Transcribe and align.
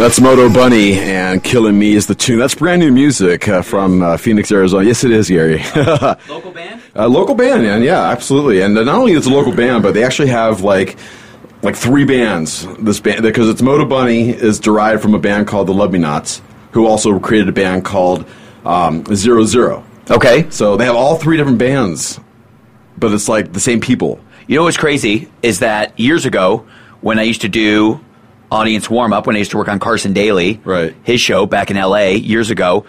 That's 0.00 0.18
Moto 0.18 0.48
Bunny 0.48 0.94
and 0.94 1.44
Killing 1.44 1.78
Me 1.78 1.92
is 1.92 2.06
the 2.06 2.14
tune. 2.14 2.38
That's 2.38 2.54
brand 2.54 2.80
new 2.80 2.90
music 2.90 3.46
uh, 3.46 3.60
from 3.60 4.00
uh, 4.00 4.16
Phoenix, 4.16 4.50
Arizona. 4.50 4.86
Yes, 4.86 5.04
it 5.04 5.10
is, 5.10 5.28
Gary. 5.28 5.62
Local 6.26 6.52
band? 6.52 6.80
A 6.94 7.06
local 7.06 7.34
band, 7.34 7.64
man. 7.64 7.82
Yeah, 7.82 8.00
absolutely. 8.08 8.62
And 8.62 8.78
uh, 8.78 8.84
not 8.84 8.94
only 8.94 9.12
is 9.12 9.26
it 9.26 9.30
a 9.30 9.36
local 9.36 9.54
band, 9.54 9.82
but 9.82 9.92
they 9.92 10.02
actually 10.02 10.30
have 10.30 10.62
like 10.62 10.96
like 11.60 11.76
three 11.76 12.06
bands. 12.06 12.66
This 12.78 12.98
band 12.98 13.22
because 13.22 13.50
it's 13.50 13.60
Moto 13.60 13.84
Bunny 13.84 14.30
is 14.30 14.58
derived 14.58 15.02
from 15.02 15.12
a 15.12 15.18
band 15.18 15.46
called 15.46 15.68
the 15.68 15.74
Love 15.74 15.92
Me 15.92 15.98
Nots, 15.98 16.40
who 16.70 16.86
also 16.86 17.20
created 17.20 17.50
a 17.50 17.52
band 17.52 17.84
called 17.84 18.24
um, 18.64 19.04
Zero 19.14 19.44
Zero. 19.44 19.84
Okay. 20.10 20.48
So 20.48 20.78
they 20.78 20.86
have 20.86 20.96
all 20.96 21.16
three 21.16 21.36
different 21.36 21.58
bands, 21.58 22.18
but 22.96 23.12
it's 23.12 23.28
like 23.28 23.52
the 23.52 23.60
same 23.60 23.82
people. 23.82 24.18
You 24.46 24.56
know 24.56 24.62
what's 24.64 24.78
crazy 24.78 25.30
is 25.42 25.58
that 25.58 26.00
years 26.00 26.24
ago, 26.24 26.66
when 27.02 27.18
I 27.18 27.24
used 27.24 27.42
to 27.42 27.50
do 27.50 28.00
audience 28.50 28.88
warm 28.90 29.12
up, 29.12 29.26
when 29.26 29.36
I 29.36 29.40
used 29.40 29.52
to 29.52 29.58
work 29.58 29.68
on 29.68 29.78
Carson 29.78 30.12
Daly, 30.12 30.60
Right. 30.64 30.94
his 31.02 31.20
show 31.20 31.46
back 31.46 31.70
in 31.70 31.76
LA 31.76 32.08
years 32.16 32.50
ago, 32.50 32.84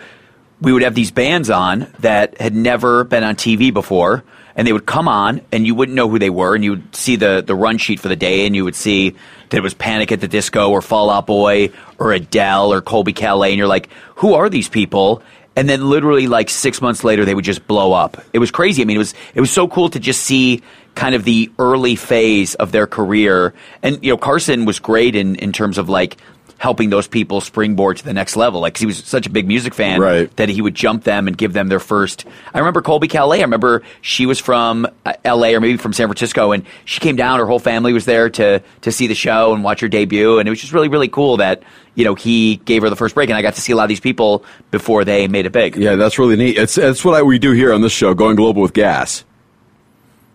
we 0.61 0.71
would 0.73 0.83
have 0.83 0.95
these 0.95 1.11
bands 1.11 1.49
on 1.49 1.87
that 1.99 2.39
had 2.39 2.55
never 2.55 3.03
been 3.03 3.23
on 3.23 3.35
TV 3.35 3.73
before. 3.73 4.23
And 4.53 4.67
they 4.67 4.73
would 4.73 4.85
come 4.85 5.07
on, 5.07 5.39
and 5.53 5.65
you 5.65 5.73
wouldn't 5.73 5.95
know 5.95 6.09
who 6.09 6.19
they 6.19 6.29
were, 6.29 6.55
and 6.55 6.63
you 6.63 6.71
would 6.71 6.93
see 6.93 7.15
the, 7.15 7.41
the 7.45 7.55
run 7.55 7.77
sheet 7.77 8.01
for 8.01 8.09
the 8.09 8.17
day, 8.17 8.45
and 8.45 8.53
you 8.53 8.65
would 8.65 8.75
see 8.75 9.11
that 9.49 9.57
it 9.57 9.61
was 9.63 9.73
Panic 9.73 10.11
at 10.11 10.19
the 10.19 10.27
Disco, 10.27 10.69
or 10.69 10.81
Fall 10.81 11.09
Out 11.09 11.25
Boy, 11.25 11.71
or 11.97 12.11
Adele, 12.11 12.73
or 12.73 12.81
Colbie 12.81 13.13
Caillat, 13.15 13.47
and 13.47 13.57
you're 13.57 13.65
like, 13.65 13.87
who 14.15 14.33
are 14.33 14.49
these 14.49 14.67
people? 14.67 15.23
And 15.55 15.69
then 15.69 15.89
literally 15.89 16.27
like 16.27 16.49
six 16.49 16.81
months 16.81 17.05
later, 17.05 17.23
they 17.23 17.33
would 17.33 17.45
just 17.45 17.65
blow 17.65 17.93
up. 17.93 18.21
It 18.33 18.39
was 18.39 18.51
crazy. 18.51 18.81
I 18.81 18.85
mean, 18.85 18.95
it 18.97 18.99
was 18.99 19.13
it 19.35 19.39
was 19.41 19.51
so 19.51 19.69
cool 19.69 19.89
to 19.89 19.99
just 19.99 20.21
see 20.21 20.61
kind 20.95 21.15
of 21.15 21.23
the 21.23 21.49
early 21.59 21.95
phase 21.95 22.55
of 22.55 22.71
their 22.71 22.87
career. 22.87 23.53
And 23.83 23.97
you 24.03 24.11
know, 24.11 24.17
Carson 24.17 24.65
was 24.65 24.79
great 24.79 25.15
in 25.15 25.35
in 25.35 25.51
terms 25.51 25.77
of 25.77 25.89
like 25.89 26.17
helping 26.57 26.91
those 26.91 27.07
people 27.07 27.41
springboard 27.41 27.97
to 27.97 28.05
the 28.05 28.13
next 28.13 28.35
level. 28.35 28.61
Like 28.61 28.75
'cause 28.75 28.81
he 28.81 28.85
was 28.85 28.97
such 29.03 29.25
a 29.25 29.31
big 29.31 29.47
music 29.47 29.73
fan 29.73 29.99
Right. 29.99 30.29
that 30.35 30.47
he 30.47 30.61
would 30.61 30.75
jump 30.75 31.05
them 31.05 31.27
and 31.27 31.35
give 31.35 31.53
them 31.53 31.69
their 31.69 31.79
first. 31.79 32.23
I 32.53 32.59
remember 32.59 32.83
Colbie 32.83 33.09
Caillat. 33.09 33.39
I 33.39 33.41
remember 33.41 33.81
she 34.01 34.27
was 34.27 34.37
from 34.37 34.85
uh, 35.03 35.13
L.A. 35.25 35.55
or 35.55 35.59
maybe 35.59 35.77
from 35.77 35.91
San 35.91 36.05
Francisco, 36.05 36.51
and 36.51 36.63
she 36.85 36.99
came 36.99 37.15
down. 37.15 37.39
Her 37.39 37.47
whole 37.47 37.57
family 37.57 37.93
was 37.93 38.05
there 38.05 38.29
to 38.29 38.61
to 38.81 38.91
see 38.91 39.07
the 39.07 39.15
show 39.15 39.55
and 39.55 39.63
watch 39.63 39.79
her 39.79 39.87
debut, 39.87 40.37
and 40.37 40.47
it 40.47 40.51
was 40.51 40.61
just 40.61 40.71
really 40.71 40.87
really 40.87 41.07
cool 41.07 41.37
that 41.37 41.63
you 41.95 42.05
know 42.05 42.13
he 42.13 42.57
gave 42.57 42.83
her 42.83 42.91
the 42.91 42.95
first 42.95 43.15
break, 43.15 43.29
and 43.31 43.37
I 43.37 43.41
got 43.41 43.55
to 43.55 43.61
see 43.61 43.73
a 43.73 43.75
lot 43.75 43.83
of 43.83 43.89
these 43.89 43.99
people 43.99 44.45
before 44.69 45.03
they 45.03 45.27
made 45.27 45.47
it 45.47 45.51
big. 45.53 45.75
Yeah, 45.77 45.95
that's 45.95 46.19
really 46.19 46.35
neat. 46.35 46.57
It's 46.59 46.77
it's 46.77 47.03
what 47.03 47.15
I, 47.15 47.23
we 47.23 47.39
do 47.39 47.53
here 47.53 47.73
on 47.73 47.81
this 47.81 47.91
show, 47.91 48.13
going 48.13 48.35
global 48.35 48.61
with 48.61 48.73
gas. 48.73 49.23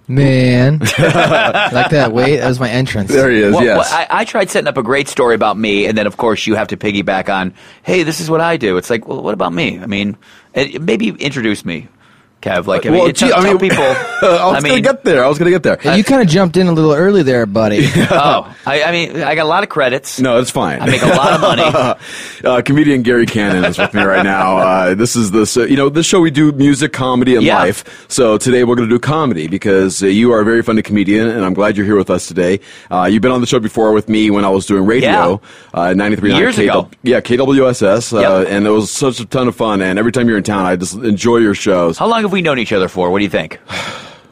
Man, 0.09 0.79
like 0.79 1.91
that. 1.91 2.13
Wait, 2.13 2.37
that 2.37 2.47
was 2.47 2.61
my 2.61 2.71
entrance. 2.71 3.11
There 3.11 3.29
he 3.29 3.41
is. 3.41 3.53
Well, 3.53 3.65
yes. 3.65 3.79
well, 3.79 4.07
I, 4.09 4.21
I 4.21 4.25
tried 4.25 4.51
setting 4.51 4.69
up 4.69 4.77
a 4.77 4.83
great 4.83 5.09
story 5.09 5.35
about 5.35 5.59
me, 5.59 5.87
and 5.87 5.99
then 5.99 6.07
of 6.07 6.17
course 6.17 6.47
you 6.47 6.55
have 6.55 6.69
to 6.69 6.77
piggyback 6.77 7.29
on, 7.29 7.53
hey, 7.83 8.05
this 8.05 8.21
is 8.21 8.31
what 8.31 8.41
I 8.41 8.57
do. 8.57 8.77
It's 8.77 8.89
like, 8.89 9.09
well, 9.09 9.21
what 9.23 9.35
about 9.35 9.53
me? 9.53 9.81
I 9.81 9.87
mean, 9.87 10.17
maybe 10.55 11.09
introduce 11.09 11.65
me, 11.65 11.89
Kev. 12.47 12.67
Like, 12.67 12.87
I 12.87 12.91
mean, 12.91 13.01
Well, 13.03 13.13
tell, 13.13 13.29
gee, 13.29 13.35
I 13.35 13.41
tell 13.43 13.53
mean, 13.55 13.59
people. 13.59 13.83
I 14.23 14.47
was 14.53 14.65
I 14.65 14.69
gonna 14.69 14.81
get 14.81 15.05
there. 15.05 15.25
I 15.25 15.29
was 15.29 15.39
gonna 15.39 15.51
get 15.51 15.63
there. 15.63 15.79
And 15.85 15.97
you 15.99 16.05
kind 16.05 16.23
of 16.23 16.29
jumped 16.29 16.57
in 16.57 16.67
a 16.69 16.73
little 16.73 16.93
early 16.93 17.23
there, 17.23 17.47
buddy. 17.47 17.81
oh, 18.11 18.55
I, 18.65 18.83
I 18.85 18.93
mean, 18.93 19.23
I 19.23 19.35
got 19.35 19.45
a 19.45 19.49
lot 19.49 19.63
of 19.63 19.69
credits. 19.69 20.21
No, 20.21 20.39
it's 20.39 20.51
fine. 20.51 20.81
I 20.81 20.87
make 20.87 21.03
a 21.03 21.07
lot 21.09 21.33
of 21.35 21.41
money. 21.41 21.63
uh, 22.45 22.63
comedian 22.63 23.03
Gary 23.03 23.27
Cannon 23.27 23.65
is 23.65 23.79
with 23.79 23.93
me 23.95 24.03
right 24.03 24.23
now. 24.25 24.59
Uh, 24.59 24.95
this 24.95 25.17
is 25.17 25.31
this, 25.33 25.57
uh, 25.57 25.63
you 25.65 25.77
know, 25.77 25.89
this 25.89 26.07
show 26.07 26.21
we 26.21 26.31
do 26.31 26.53
music, 26.53 26.93
comedy, 26.93 27.35
and 27.37 27.45
Yeah. 27.45 27.59
life. 27.59 28.07
So 28.09 28.39
today 28.39 28.65
we're 28.65 28.77
going 28.77 28.89
to 28.89 28.95
do 28.95 28.99
comedy 28.99 29.49
because 29.49 30.03
uh, 30.03 30.07
you 30.07 30.33
are 30.33 30.41
a 30.41 30.45
very 30.45 30.63
funny 30.63 30.83
comedian, 30.83 31.29
and 31.29 31.45
I'm 31.45 31.55
glad 31.55 31.77
you're 31.77 31.87
here 31.87 31.97
with 31.97 32.11
us 32.11 32.27
today. 32.29 32.61
Uh, 32.91 33.09
you've 33.11 33.23
been 33.23 33.33
on 33.33 33.41
the 33.41 33.47
show 33.47 33.59
before 33.59 33.93
with 33.93 34.09
me 34.09 34.31
when 34.31 34.45
I 34.45 34.49
was 34.51 34.67
doing 34.67 34.87
radio, 34.87 35.41
uh, 35.75 35.89
93.9 35.95 36.37
Years 36.39 36.59
ago. 36.59 36.89
Yeah, 37.03 37.21
KWSS, 37.21 38.13
uh, 38.13 38.21
Yep. 38.43 38.49
and 38.51 38.67
it 38.67 38.71
was 38.71 38.91
such 38.91 39.21
a 39.21 39.25
ton 39.27 39.49
of 39.49 39.57
fun. 39.57 39.81
And 39.83 39.99
every 39.99 40.13
time 40.13 40.29
you're 40.29 40.39
in 40.39 40.45
town, 40.45 40.65
I 40.67 40.77
just 40.77 40.95
enjoy 40.95 41.39
your 41.39 41.55
shows. 41.55 41.99
How 41.99 42.07
long 42.07 42.23
have 42.23 42.33
we 42.33 42.36
known 42.43 42.59
each 42.59 42.73
other 42.73 42.89
for? 42.89 43.11
What 43.11 43.19
do 43.19 43.25
you 43.25 43.31
think? 43.31 43.59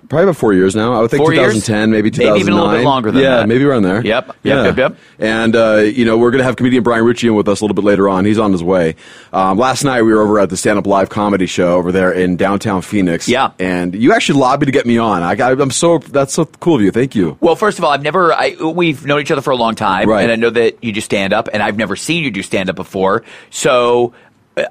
Probably 0.07 0.25
about 0.25 0.37
four 0.37 0.53
years 0.53 0.77
now. 0.77 0.93
I 0.93 1.01
would 1.01 1.11
think 1.11 1.23
Four 1.23 1.33
2010, 1.33 1.91
maybe 1.91 2.11
Maybe 2.11 2.19
2009. 2.19 2.41
even 2.41 2.53
a 2.53 2.57
little 2.57 2.71
bit 2.73 2.85
longer 2.85 3.11
than 3.11 3.23
yeah, 3.23 3.31
that. 3.31 3.41
Yeah, 3.41 3.47
maybe 3.47 3.65
around 3.65 3.83
there. 3.85 4.05
Yep, 4.05 4.27
yep, 4.27 4.37
yeah. 4.43 4.65
yep, 4.65 4.77
yep. 4.77 4.97
And 5.19 5.57
uh, 5.57 5.77
you 5.79 6.05
know, 6.05 6.19
we're 6.19 6.31
going 6.31 6.39
to 6.39 6.45
have 6.45 6.57
comedian 6.57 6.83
Brian 6.85 7.05
Ritchie 7.07 7.29
in 7.29 7.35
with 7.35 7.49
us 7.49 7.63
a 7.63 7.65
little 7.65 7.75
bit 7.75 7.85
later 7.85 8.07
on. 8.09 8.27
He's 8.27 8.39
on 8.39 8.53
his 8.53 8.63
way. 8.63 8.97
Um, 9.33 9.57
last 9.59 9.83
night 9.83 10.03
we 10.03 10.13
were 10.13 10.21
over 10.21 10.39
at 10.39 10.51
the 10.51 10.59
Stand 10.59 10.79
Up 10.79 10.87
Live 10.87 11.09
comedy 11.09 11.47
show 11.47 11.75
over 11.77 11.91
there 11.91 12.13
in 12.13 12.37
downtown 12.37 12.83
Phoenix. 12.83 13.27
Yeah. 13.29 13.53
And 13.59 13.95
you 13.95 14.13
actually 14.13 14.39
lobbied 14.41 14.67
to 14.67 14.73
get 14.73 14.85
me 14.85 14.99
on. 14.99 15.23
I, 15.23 15.33
I'm 15.51 15.71
so 15.71 15.99
that's 15.99 16.35
so 16.35 16.45
cool 16.45 16.77
of 16.77 16.83
you. 16.83 16.91
Thank 16.91 17.15
you. 17.15 17.39
Well, 17.41 17.57
first 17.57 17.79
of 17.79 17.85
all, 17.85 17.91
I've 17.91 18.03
never. 18.03 18.33
I, 18.35 18.57
we've 18.63 19.07
known 19.07 19.21
each 19.23 19.31
other 19.31 19.43
for 19.43 19.53
a 19.53 19.57
long 19.57 19.75
time, 19.75 20.07
Right. 20.09 20.23
and 20.23 20.31
I 20.31 20.37
know 20.37 20.51
that 20.51 20.85
you 20.85 20.93
do 20.93 21.01
stand 21.01 21.33
up, 21.33 21.49
and 21.53 21.63
I've 21.63 21.79
never 21.79 21.97
seen 21.97 22.23
you 22.23 22.31
do 22.31 22.43
stand 22.43 22.69
up 22.69 22.77
before. 22.77 23.25
So, 23.49 24.13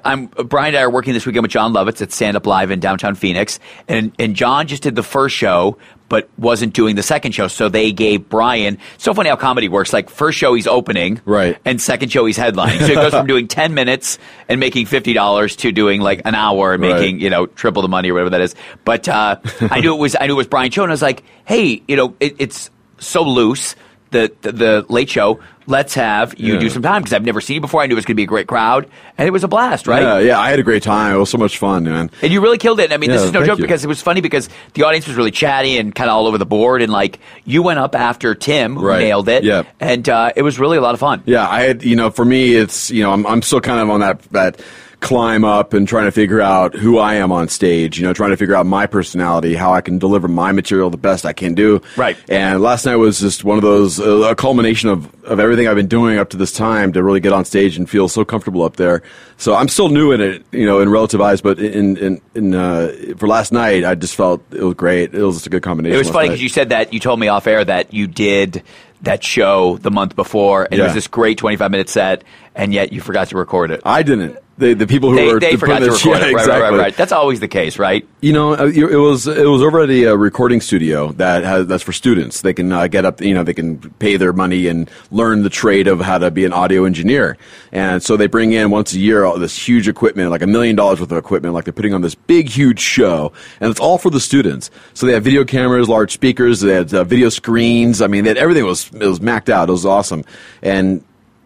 I'm 0.04 0.26
Brian 0.26 0.68
and 0.74 0.78
I 0.78 0.82
are 0.82 0.90
working 0.90 1.12
this 1.12 1.26
weekend 1.26 1.42
with 1.42 1.50
Jon 1.50 1.72
Lovitz 1.74 2.00
at 2.00 2.10
Stand 2.10 2.36
Up 2.36 2.46
Live 2.46 2.70
in 2.70 2.80
downtown 2.80 3.14
Phoenix, 3.14 3.60
and 3.86 4.12
and 4.18 4.34
John 4.34 4.66
just 4.66 4.82
did 4.82 4.94
the 4.96 5.02
first 5.02 5.36
show, 5.36 5.76
but 6.08 6.28
wasn't 6.38 6.72
doing 6.72 6.96
the 6.96 7.02
second 7.02 7.32
show. 7.32 7.48
So 7.48 7.68
they 7.68 7.92
gave 7.92 8.28
Brian. 8.30 8.78
So 8.96 9.12
funny 9.12 9.28
how 9.28 9.36
comedy 9.36 9.68
works. 9.68 9.92
Like 9.92 10.08
first 10.08 10.38
show 10.38 10.54
he's 10.54 10.66
opening, 10.66 11.20
Right. 11.26 11.58
and 11.66 11.80
second 11.82 12.10
show 12.10 12.24
he's 12.24 12.38
headlining. 12.38 12.78
So 12.80 12.86
he 12.86 12.94
goes 12.94 13.12
from 13.12 13.26
doing 13.28 13.46
ten 13.46 13.74
minutes 13.74 14.18
and 14.48 14.58
making 14.58 14.86
fifty 14.86 15.12
dollars 15.12 15.54
to 15.56 15.70
doing 15.70 16.00
like 16.00 16.22
an 16.24 16.34
hour 16.34 16.72
and 16.72 16.82
Right. 16.82 16.94
making 17.00 17.20
you 17.20 17.28
know 17.28 17.44
triple 17.46 17.82
the 17.82 17.88
money 17.88 18.10
or 18.10 18.14
whatever 18.14 18.30
that 18.30 18.40
is. 18.40 18.54
But 18.86 19.06
uh, 19.06 19.36
I 19.60 19.80
knew 19.80 19.94
it 19.94 19.98
was 19.98 20.16
I 20.18 20.26
knew 20.28 20.32
it 20.32 20.36
was 20.36 20.46
Brian 20.46 20.70
Cho, 20.70 20.82
and 20.84 20.90
I 20.90 20.94
was 20.94 21.02
like, 21.02 21.22
hey, 21.44 21.82
you 21.86 21.96
know, 21.96 22.14
it, 22.20 22.36
it's 22.38 22.70
so 22.98 23.22
loose. 23.22 23.76
The, 24.10 24.32
the 24.42 24.52
the 24.52 24.86
late 24.88 25.10
show. 25.10 25.40
Let's 25.66 25.94
have 25.94 26.34
you 26.38 26.54
Yeah. 26.54 26.60
do 26.60 26.68
some 26.68 26.82
time 26.82 27.00
because 27.02 27.14
I've 27.14 27.24
never 27.24 27.40
seen 27.40 27.54
you 27.54 27.60
before. 27.62 27.80
I 27.80 27.86
knew 27.86 27.94
it 27.94 27.96
was 27.96 28.04
going 28.04 28.14
to 28.14 28.20
be 28.20 28.24
a 28.24 28.26
great 28.26 28.46
crowd, 28.46 28.86
and 29.16 29.26
it 29.26 29.30
was 29.30 29.44
a 29.44 29.48
blast, 29.48 29.86
right? 29.86 30.02
Yeah, 30.02 30.18
yeah. 30.18 30.38
I 30.38 30.50
had 30.50 30.58
a 30.58 30.62
great 30.62 30.82
time. 30.82 31.14
It 31.14 31.18
was 31.18 31.30
so 31.30 31.38
much 31.38 31.56
fun, 31.58 31.84
man. 31.84 32.10
And 32.20 32.32
you 32.32 32.42
really 32.42 32.58
killed 32.58 32.80
it. 32.80 32.92
I 32.92 32.98
mean, 32.98 33.10
this 33.10 33.22
is 33.22 33.32
no 33.32 33.44
joke 33.46 33.58
you. 33.58 33.64
because 33.64 33.82
it 33.82 33.88
was 33.88 34.02
funny 34.02 34.20
because 34.20 34.48
the 34.74 34.82
audience 34.82 35.06
was 35.06 35.16
really 35.16 35.30
chatty 35.30 35.78
and 35.78 35.94
kind 35.94 36.10
of 36.10 36.16
all 36.16 36.26
over 36.26 36.36
the 36.36 36.44
board, 36.46 36.82
and 36.82 36.92
like 36.92 37.18
you 37.46 37.62
went 37.62 37.78
up 37.78 37.94
after 37.94 38.34
Tim, 38.34 38.76
who 38.76 38.84
Right. 38.86 39.00
nailed 39.00 39.28
it, 39.28 39.42
Yeah. 39.44 39.62
and 39.80 40.06
uh, 40.08 40.32
it 40.36 40.42
was 40.42 40.58
really 40.58 40.76
a 40.76 40.82
lot 40.82 40.92
of 40.94 41.00
fun. 41.00 41.22
Yeah, 41.24 41.48
I 41.48 41.62
had, 41.62 41.82
you 41.82 41.96
know, 41.96 42.10
for 42.10 42.24
me, 42.24 42.54
it's, 42.54 42.90
you 42.90 43.02
know, 43.02 43.12
I'm, 43.12 43.26
I'm 43.26 43.40
still 43.42 43.60
kind 43.62 43.80
of 43.80 43.88
on 43.88 44.00
that, 44.00 44.20
that 44.32 44.60
climb 45.04 45.44
up 45.44 45.74
and 45.74 45.86
trying 45.86 46.06
to 46.06 46.10
figure 46.10 46.40
out 46.40 46.74
who 46.74 46.98
I 46.98 47.16
am 47.16 47.30
on 47.30 47.48
stage, 47.48 47.98
you 47.98 48.06
know, 48.06 48.14
trying 48.14 48.30
to 48.30 48.38
figure 48.38 48.56
out 48.56 48.64
my 48.64 48.86
personality, 48.86 49.54
how 49.54 49.74
I 49.74 49.82
can 49.82 49.98
deliver 49.98 50.28
my 50.28 50.50
material 50.50 50.88
the 50.88 50.96
best 50.96 51.26
I 51.26 51.34
can 51.34 51.54
do. 51.54 51.82
Right. 51.94 52.16
And 52.26 52.62
last 52.62 52.86
night 52.86 52.96
was 52.96 53.20
just 53.20 53.44
one 53.44 53.58
of 53.58 53.62
those, 53.62 54.00
uh, 54.00 54.30
a 54.30 54.34
culmination 54.34 54.88
of, 54.88 55.24
of 55.24 55.38
everything 55.38 55.68
I've 55.68 55.76
been 55.76 55.88
doing 55.88 56.16
up 56.16 56.30
to 56.30 56.38
this 56.38 56.52
time 56.52 56.94
to 56.94 57.02
really 57.02 57.20
get 57.20 57.34
on 57.34 57.44
stage 57.44 57.76
and 57.76 57.88
feel 57.88 58.08
so 58.08 58.24
comfortable 58.24 58.62
up 58.62 58.76
there. 58.76 59.02
So 59.36 59.54
I'm 59.54 59.68
still 59.68 59.90
new 59.90 60.12
in 60.12 60.22
it, 60.22 60.42
you 60.52 60.64
know, 60.64 60.80
in 60.80 60.88
relative 60.88 61.20
eyes, 61.20 61.42
but 61.42 61.58
in, 61.58 61.98
in, 61.98 62.20
in, 62.34 62.54
uh, 62.54 63.14
for 63.18 63.28
last 63.28 63.52
night, 63.52 63.84
I 63.84 63.94
just 63.96 64.14
felt 64.14 64.42
it 64.52 64.62
was 64.62 64.74
great. 64.74 65.14
It 65.14 65.22
was 65.22 65.36
just 65.36 65.46
a 65.46 65.50
good 65.50 65.62
combination. 65.62 65.96
It 65.96 65.98
was 65.98 66.08
funny 66.08 66.28
because 66.28 66.42
you 66.42 66.48
said 66.48 66.70
that 66.70 66.94
you 66.94 67.00
told 67.00 67.20
me 67.20 67.28
off 67.28 67.46
air 67.46 67.62
that 67.62 67.92
you 67.92 68.06
did 68.06 68.62
that 69.02 69.22
show 69.22 69.76
the 69.76 69.90
month 69.90 70.16
before, 70.16 70.64
and 70.64 70.80
it 70.80 70.82
was 70.82 70.94
this 70.94 71.08
great 71.08 71.36
25 71.36 71.70
minute 71.70 71.90
set, 71.90 72.24
and 72.54 72.72
yet 72.72 72.92
you 72.92 73.02
forgot 73.02 73.28
to 73.28 73.36
record 73.36 73.70
it. 73.70 73.82
I 73.84 74.02
didn't. 74.02 74.38
The, 74.56 74.72
the 74.74 74.86
people 74.86 75.10
who 75.10 75.16
They, 75.16 75.32
were 75.32 75.40
they 75.40 75.52
the 75.52 75.58
forgot 75.58 75.80
to 75.80 75.86
record 75.90 76.04
yeah, 76.04 76.16
it. 76.16 76.20
Right, 76.20 76.30
exactly. 76.32 76.52
right, 76.52 76.70
right, 76.70 76.78
right. 76.78 76.96
That's 76.96 77.10
always 77.10 77.40
the 77.40 77.48
case, 77.48 77.76
right? 77.76 78.06
You 78.20 78.32
know, 78.32 78.54
uh, 78.54 78.66
it 78.66 78.96
was 78.96 79.26
it 79.26 79.46
was 79.46 79.62
over 79.62 79.80
at 79.80 79.90
a 79.90 80.06
uh, 80.12 80.14
recording 80.14 80.60
studio 80.60 81.10
that 81.12 81.42
has 81.42 81.66
that's 81.66 81.82
for 81.82 81.92
students. 81.92 82.42
They 82.42 82.54
can 82.54 82.70
uh, 82.70 82.86
get 82.86 83.04
up, 83.04 83.20
you 83.20 83.34
know, 83.34 83.42
they 83.42 83.54
can 83.54 83.78
pay 83.98 84.16
their 84.16 84.32
money 84.32 84.68
and 84.68 84.88
learn 85.10 85.42
the 85.42 85.50
trade 85.50 85.88
of 85.88 86.00
how 86.00 86.18
to 86.18 86.30
be 86.30 86.44
an 86.44 86.52
audio 86.52 86.84
engineer. 86.84 87.36
And 87.72 88.00
so 88.00 88.16
they 88.16 88.28
bring 88.28 88.52
in 88.52 88.70
once 88.70 88.92
a 88.92 88.98
year 88.98 89.24
all 89.24 89.38
this 89.38 89.56
huge 89.68 89.88
equipment, 89.88 90.30
like 90.30 90.42
a 90.42 90.46
million 90.46 90.76
dollars 90.76 91.00
worth 91.00 91.10
of 91.10 91.18
equipment, 91.18 91.52
like 91.52 91.64
they're 91.64 91.72
putting 91.72 91.94
on 91.94 92.02
this 92.02 92.14
big, 92.14 92.48
huge 92.48 92.78
show, 92.78 93.32
and 93.58 93.70
it's 93.72 93.80
all 93.80 93.98
for 93.98 94.10
the 94.10 94.20
students. 94.20 94.70
So 94.94 95.06
they 95.06 95.14
have 95.14 95.24
video 95.24 95.44
cameras, 95.44 95.88
large 95.88 96.12
speakers, 96.12 96.60
they 96.60 96.74
had 96.74 96.94
uh, 96.94 97.02
video 97.02 97.28
screens. 97.28 98.00
I 98.00 98.06
mean, 98.06 98.22
they 98.22 98.30
had, 98.30 98.38
everything 98.38 98.64
was 98.64 98.88
it 98.92 99.06
was 99.06 99.20
macked 99.20 99.50
out. 99.50 99.68
It 99.68 99.72
was 99.72 99.84
awesome, 99.84 100.24
and. 100.62 101.02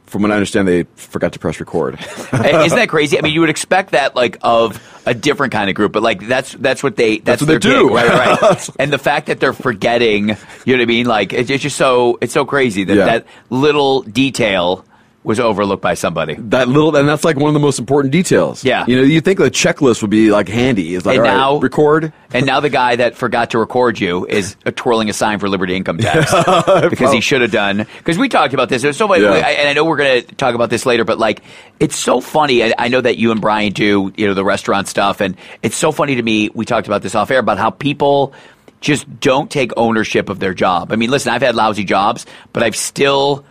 From 0.09 0.23
what 0.23 0.31
I 0.31 0.35
understand, 0.35 0.67
they 0.67 0.85
forgot 0.97 1.33
to 1.35 1.39
press 1.39 1.61
record. 1.61 1.95
Isn't 2.33 2.33
that 2.33 2.89
crazy? 2.89 3.19
I 3.19 3.23
mean, 3.23 3.33
you 3.35 3.41
would 3.41 3.51
expect 3.51 3.91
that 3.93 4.17
like 4.17 4.39
of 4.43 4.83
a 5.07 5.15
different 5.15 5.53
kind 5.53 5.69
of 5.69 5.77
group, 5.77 5.93
but 5.93 6.03
like 6.03 6.27
that's 6.27 6.53
that's 6.53 6.83
what 6.83 6.97
they 6.97 7.19
that's, 7.19 7.41
That's 7.41 7.43
what 7.43 7.63
they 7.63 7.71
do. 7.71 7.89
gig, 7.89 7.95
right, 7.95 8.41
right. 8.41 8.71
and 8.79 8.93
the 8.93 8.99
fact 8.99 9.27
that 9.27 9.39
they're 9.41 9.53
forgetting, 9.53 10.29
you 10.65 10.77
know 10.77 10.79
what 10.79 10.81
I 10.81 10.85
mean? 10.87 11.07
Like 11.07 11.33
it's, 11.33 11.51
it's 11.51 11.63
just 11.63 11.77
so 11.77 12.19
it's 12.21 12.33
so 12.33 12.45
crazy 12.45 12.85
that 12.85 12.95
Yeah. 12.97 13.05
that 13.05 13.27
little 13.51 14.03
detail 14.03 14.85
was 15.29 15.39
overlooked 15.39 15.83
by 15.83 15.93
somebody. 15.93 16.35
that 16.39 16.69
little, 16.69 16.97
and 16.97 17.07
that's 17.07 17.23
like 17.23 17.37
one 17.37 17.49
of 17.49 17.55
the 17.55 17.61
most 17.61 17.79
important 17.79 18.11
details. 18.13 18.65
Yeah. 18.65 18.87
you 18.89 18.97
know, 18.97 19.03
you 19.03 19.21
think 19.21 19.39
the 19.39 19.51
checklist 19.51 20.01
would 20.01 20.11
be 20.11 20.31
like 20.31 20.49
handy. 20.49 20.95
It's 20.95 21.05
like 21.05 21.19
And 21.19 21.27
all 21.27 21.33
right, 21.33 21.37
now- 21.37 21.59
record. 21.61 22.13
And 22.33 22.47
now 22.47 22.61
the 22.61 22.71
guy 22.71 22.97
that 22.97 23.15
forgot 23.15 23.51
to 23.51 23.59
record 23.59 24.01
you 24.01 24.27
is 24.27 24.57
twirling 24.77 25.09
a 25.11 25.13
sign 25.13 25.39
for 25.39 25.49
Liberty 25.49 25.77
Income 25.77 25.99
Tax 25.99 26.33
because 26.91 27.13
he 27.13 27.21
should 27.21 27.43
have 27.43 27.51
done. 27.53 27.87
Because 27.99 28.17
we 28.19 28.29
talked 28.29 28.55
about 28.55 28.69
this. 28.71 28.81
There's 28.83 28.97
so 28.97 29.07
funny, 29.07 29.23
Yeah. 29.23 29.35
And 29.35 29.69
I 29.69 29.73
know 29.75 29.85
we're 29.85 29.97
going 29.99 30.23
to 30.25 30.35
talk 30.35 30.55
about 30.55 30.71
this 30.71 30.85
later. 30.87 31.05
But 31.05 31.19
like, 31.19 31.43
it's 31.79 31.97
so 31.97 32.21
funny. 32.21 32.65
I, 32.65 32.73
I 32.79 32.89
know 32.89 33.01
that 33.01 33.19
you 33.19 33.31
and 33.31 33.41
Brian 33.41 33.73
do, 33.75 34.13
you 34.17 34.27
know, 34.27 34.35
the 34.35 34.45
restaurant 34.45 34.89
stuff, 34.89 35.21
and 35.21 35.37
it's 35.63 35.77
so 35.77 35.93
funny 35.93 36.15
to 36.17 36.23
me. 36.23 36.51
We 36.55 36.65
talked 36.65 36.87
about 36.87 37.03
this 37.03 37.15
off 37.15 37.31
air 37.31 37.39
about 37.39 37.59
how 37.59 37.71
people 37.71 38.33
just 38.81 39.21
don't 39.21 39.51
take 39.51 39.73
ownership 39.77 40.29
of 40.31 40.39
their 40.39 40.55
job. 40.55 40.91
I 40.93 40.97
mean, 40.97 41.11
listen, 41.11 41.33
I've 41.33 41.43
had 41.43 41.55
lousy 41.55 41.85
jobs, 41.85 42.25
but 42.53 42.63
I've 42.63 42.77
still 42.77 43.45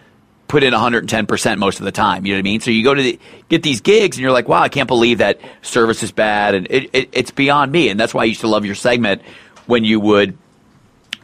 put 0.47 0.63
in 0.63 0.73
110% 0.73 1.57
most 1.57 1.79
of 1.79 1.85
the 1.85 1.91
time. 1.91 2.25
You 2.25 2.33
know 2.33 2.37
what 2.37 2.41
I 2.41 2.43
mean? 2.43 2.59
So 2.61 2.71
you 2.71 2.83
go 2.83 2.93
to 2.93 3.01
the, 3.01 3.19
get 3.49 3.63
these 3.63 3.81
gigs 3.81 4.17
and 4.17 4.21
you're 4.21 4.31
like, 4.31 4.47
wow, 4.47 4.61
I 4.61 4.69
can't 4.69 4.87
believe 4.87 5.17
that 5.17 5.39
service 5.61 6.03
is 6.03 6.11
bad. 6.11 6.55
And 6.55 6.67
it, 6.69 6.89
it, 6.93 7.09
it's 7.11 7.31
beyond 7.31 7.71
me. 7.71 7.89
And 7.89 7.99
that's 7.99 8.13
why 8.13 8.21
I 8.21 8.25
used 8.25 8.41
to 8.41 8.47
love 8.47 8.65
your 8.65 8.75
segment 8.75 9.21
when 9.65 9.83
you 9.83 9.99
would 9.99 10.37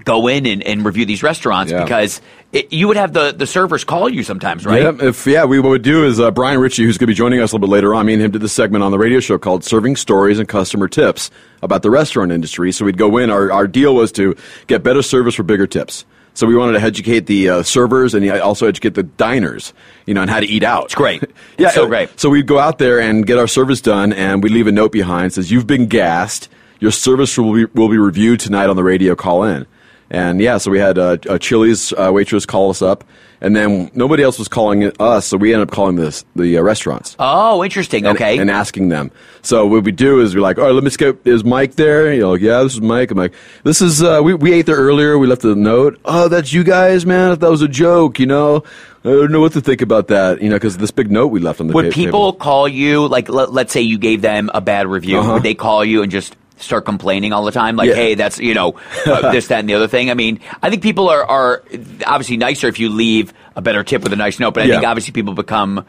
go 0.03 0.27
in 0.27 0.45
and, 0.45 0.61
and 0.63 0.83
review 0.85 1.05
these 1.05 1.23
restaurants 1.23 1.71
Yeah. 1.71 1.83
because 1.83 2.19
it, 2.51 2.73
you 2.73 2.87
would 2.89 2.97
have 2.97 3.13
the, 3.13 3.31
the 3.31 3.47
servers 3.47 3.83
call 3.85 4.09
you 4.09 4.23
sometimes, 4.23 4.65
right? 4.65 4.81
Yeah, 4.83 5.07
if 5.07 5.25
yeah, 5.25 5.45
we 5.45 5.59
what 5.59 5.69
would 5.69 5.81
do 5.81 6.05
is 6.05 6.19
uh, 6.19 6.29
Brian 6.29 6.59
Ritchie, 6.59 6.83
who's 6.83 6.97
going 6.97 7.05
to 7.07 7.11
be 7.11 7.13
joining 7.15 7.39
us 7.39 7.51
a 7.51 7.55
little 7.55 7.67
bit 7.67 7.71
later 7.71 7.95
on. 7.95 8.05
Me 8.05 8.13
and 8.13 8.21
him 8.21 8.31
did 8.31 8.41
this 8.41 8.51
segment 8.53 8.83
on 8.83 8.91
the 8.91 8.99
radio 8.99 9.19
show 9.21 9.37
called 9.37 9.63
"Serving 9.63 9.95
Stories 9.95 10.37
and 10.39 10.47
Customer 10.47 10.87
Tips" 10.87 11.31
about 11.63 11.81
the 11.83 11.89
restaurant 11.89 12.31
industry. 12.31 12.71
So 12.71 12.85
we'd 12.85 12.97
go 12.97 13.17
in. 13.17 13.29
Our 13.31 13.51
our 13.51 13.65
deal 13.67 13.95
was 13.95 14.11
to 14.13 14.35
get 14.67 14.83
better 14.83 15.01
service 15.01 15.33
for 15.35 15.43
bigger 15.43 15.65
tips. 15.65 16.05
So 16.35 16.47
we 16.47 16.56
wanted 16.56 16.80
to 16.80 16.81
educate 16.85 17.27
the 17.27 17.50
uh, 17.50 17.63
servers 17.63 18.15
and 18.15 18.27
also 18.31 18.68
educate 18.68 18.95
the 18.95 19.03
diners, 19.03 19.74
you 20.06 20.13
know, 20.13 20.21
on 20.21 20.27
how 20.27 20.39
to 20.39 20.47
eat 20.47 20.63
out. 20.63 20.85
It's 20.85 20.95
great. 20.95 21.21
yeah, 21.57 21.68
It's 21.68 21.75
so 21.75 21.85
uh, 21.85 21.88
great. 21.88 22.19
So 22.19 22.30
we'd 22.30 22.47
go 22.47 22.57
out 22.57 22.80
there 22.80 23.00
and 23.00 23.25
get 23.25 23.38
our 23.38 23.47
service 23.47 23.81
done, 23.81 24.13
and 24.13 24.41
we 24.41 24.50
leave 24.50 24.68
a 24.68 24.71
note 24.71 24.91
behind 24.91 25.27
that 25.27 25.35
says, 25.35 25.51
"You've 25.51 25.68
been 25.68 25.88
gassed. 25.88 26.50
Your 26.80 26.91
service 26.91 27.38
will 27.38 27.53
be 27.53 27.65
will 27.65 27.89
be 27.89 27.97
reviewed 27.97 28.39
tonight 28.39 28.69
on 28.69 28.75
the 28.75 28.83
radio. 28.83 29.15
Call 29.15 29.44
in." 29.44 29.68
And 30.09 30.39
yeah, 30.39 30.57
so 30.57 30.69
we 30.69 30.80
had 30.80 30.97
uh, 30.97 31.18
a 31.27 31.39
Chili's 31.39 31.94
uh, 31.94 32.12
waitress 32.13 32.45
call 32.45 32.69
us 32.69 32.81
up, 32.81 33.03
and 33.44 33.56
then 33.56 33.92
nobody 33.94 34.24
else 34.24 34.40
was 34.40 34.48
calling 34.48 34.92
us, 35.00 35.28
so 35.28 35.38
we 35.38 35.54
ended 35.54 35.68
up 35.68 35.74
calling 35.75 35.95
this 35.98 36.25
the 36.36 36.57
uh, 36.57 36.62
restaurants. 36.62 37.16
Oh, 37.19 37.63
interesting. 37.63 38.06
and, 38.07 38.16
okay. 38.18 38.40
And 38.40 38.50
asking 38.50 38.90
them. 38.90 39.12
So 39.44 39.68
what 39.68 39.84
we 39.84 39.92
do 39.92 40.22
is 40.22 40.34
we're 40.34 40.42
like, 40.42 40.57
all 40.57 40.63
right, 40.66 40.74
let 40.74 40.84
me 40.84 40.90
skip. 40.90 41.28
Is 41.28 41.44
Mike 41.44 41.75
there? 41.75 42.12
You're 42.13 42.30
like, 42.31 42.42
yeah, 42.42 42.63
this 42.63 42.74
is 42.74 42.81
Mike. 42.81 43.12
I'm 43.12 43.18
like, 43.18 43.34
this 43.63 43.81
is, 43.81 44.01
uh, 44.01 44.22
we, 44.24 44.34
we 44.34 44.54
ate 44.54 44.66
there 44.66 44.78
earlier. 44.78 45.18
We 45.19 45.28
left 45.28 45.44
a 45.44 45.54
note. 45.54 46.00
Oh, 46.06 46.28
that's 46.30 46.51
you 46.54 46.63
guys, 46.63 47.06
man. 47.06 47.38
That 47.38 47.50
was 47.51 47.62
a 47.62 47.68
joke, 47.68 48.19
you 48.19 48.25
know? 48.25 48.63
I 49.06 49.10
don't 49.10 49.34
know 49.34 49.42
what 49.42 49.51
to 49.54 49.62
think 49.62 49.81
about 49.81 50.07
that, 50.07 50.42
you 50.42 50.48
know, 50.50 50.56
because 50.56 50.78
this 50.78 50.92
big 50.92 51.12
note 51.12 51.28
we 51.28 51.42
left 51.42 51.60
on 51.60 51.68
the 51.68 51.74
would 51.74 51.86
ta- 51.88 51.92
people 51.92 52.31
table. 52.31 52.40
call 52.40 52.68
you, 52.69 53.06
like, 53.07 53.28
let, 53.28 53.51
let's 53.51 53.74
say 53.74 53.81
you 53.81 53.98
gave 53.98 54.22
them 54.22 54.50
a 54.54 54.62
bad 54.62 54.88
review, 54.88 55.19
Uh-huh. 55.19 55.34
would 55.34 55.44
they 55.44 55.56
call 55.56 55.84
you 55.84 56.04
and 56.04 56.10
just 56.12 56.38
start 56.63 56.86
complaining 56.86 57.33
all 57.33 57.44
the 57.45 57.51
time? 57.51 57.75
Like, 57.75 57.89
Yeah. 57.89 57.95
hey, 57.95 58.15
that's, 58.15 58.39
you 58.39 58.54
know, 58.54 58.74
uh, 59.06 59.31
this, 59.33 59.48
that, 59.48 59.60
and 59.60 59.69
the 59.69 59.74
other 59.75 59.88
thing? 59.88 60.10
I 60.10 60.13
mean, 60.13 60.39
I 60.62 60.69
think 60.69 60.81
people 60.81 61.10
are, 61.10 61.24
are 61.24 61.63
obviously 62.06 62.38
nicer 62.38 62.68
if 62.68 62.80
you 62.80 62.89
leave 62.89 63.33
a 63.56 63.62
better 63.62 63.83
tip 63.83 64.04
with 64.04 64.13
a 64.13 64.15
nice 64.18 64.39
note, 64.39 64.54
but 64.54 64.63
I 64.63 64.65
Yeah. 64.68 64.75
think 64.75 64.88
obviously 64.88 65.12
people 65.13 65.33
become 65.33 65.86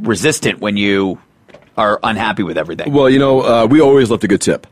resistant 0.00 0.60
when 0.60 0.76
you 0.76 1.18
are 1.76 2.00
unhappy 2.02 2.42
with 2.42 2.58
everything. 2.58 2.92
Well, 2.92 3.08
you 3.08 3.18
know, 3.18 3.40
uh, 3.42 3.66
we 3.66 3.80
always 3.80 4.10
left 4.10 4.24
a 4.24 4.28
good 4.28 4.40
tip. 4.40 4.66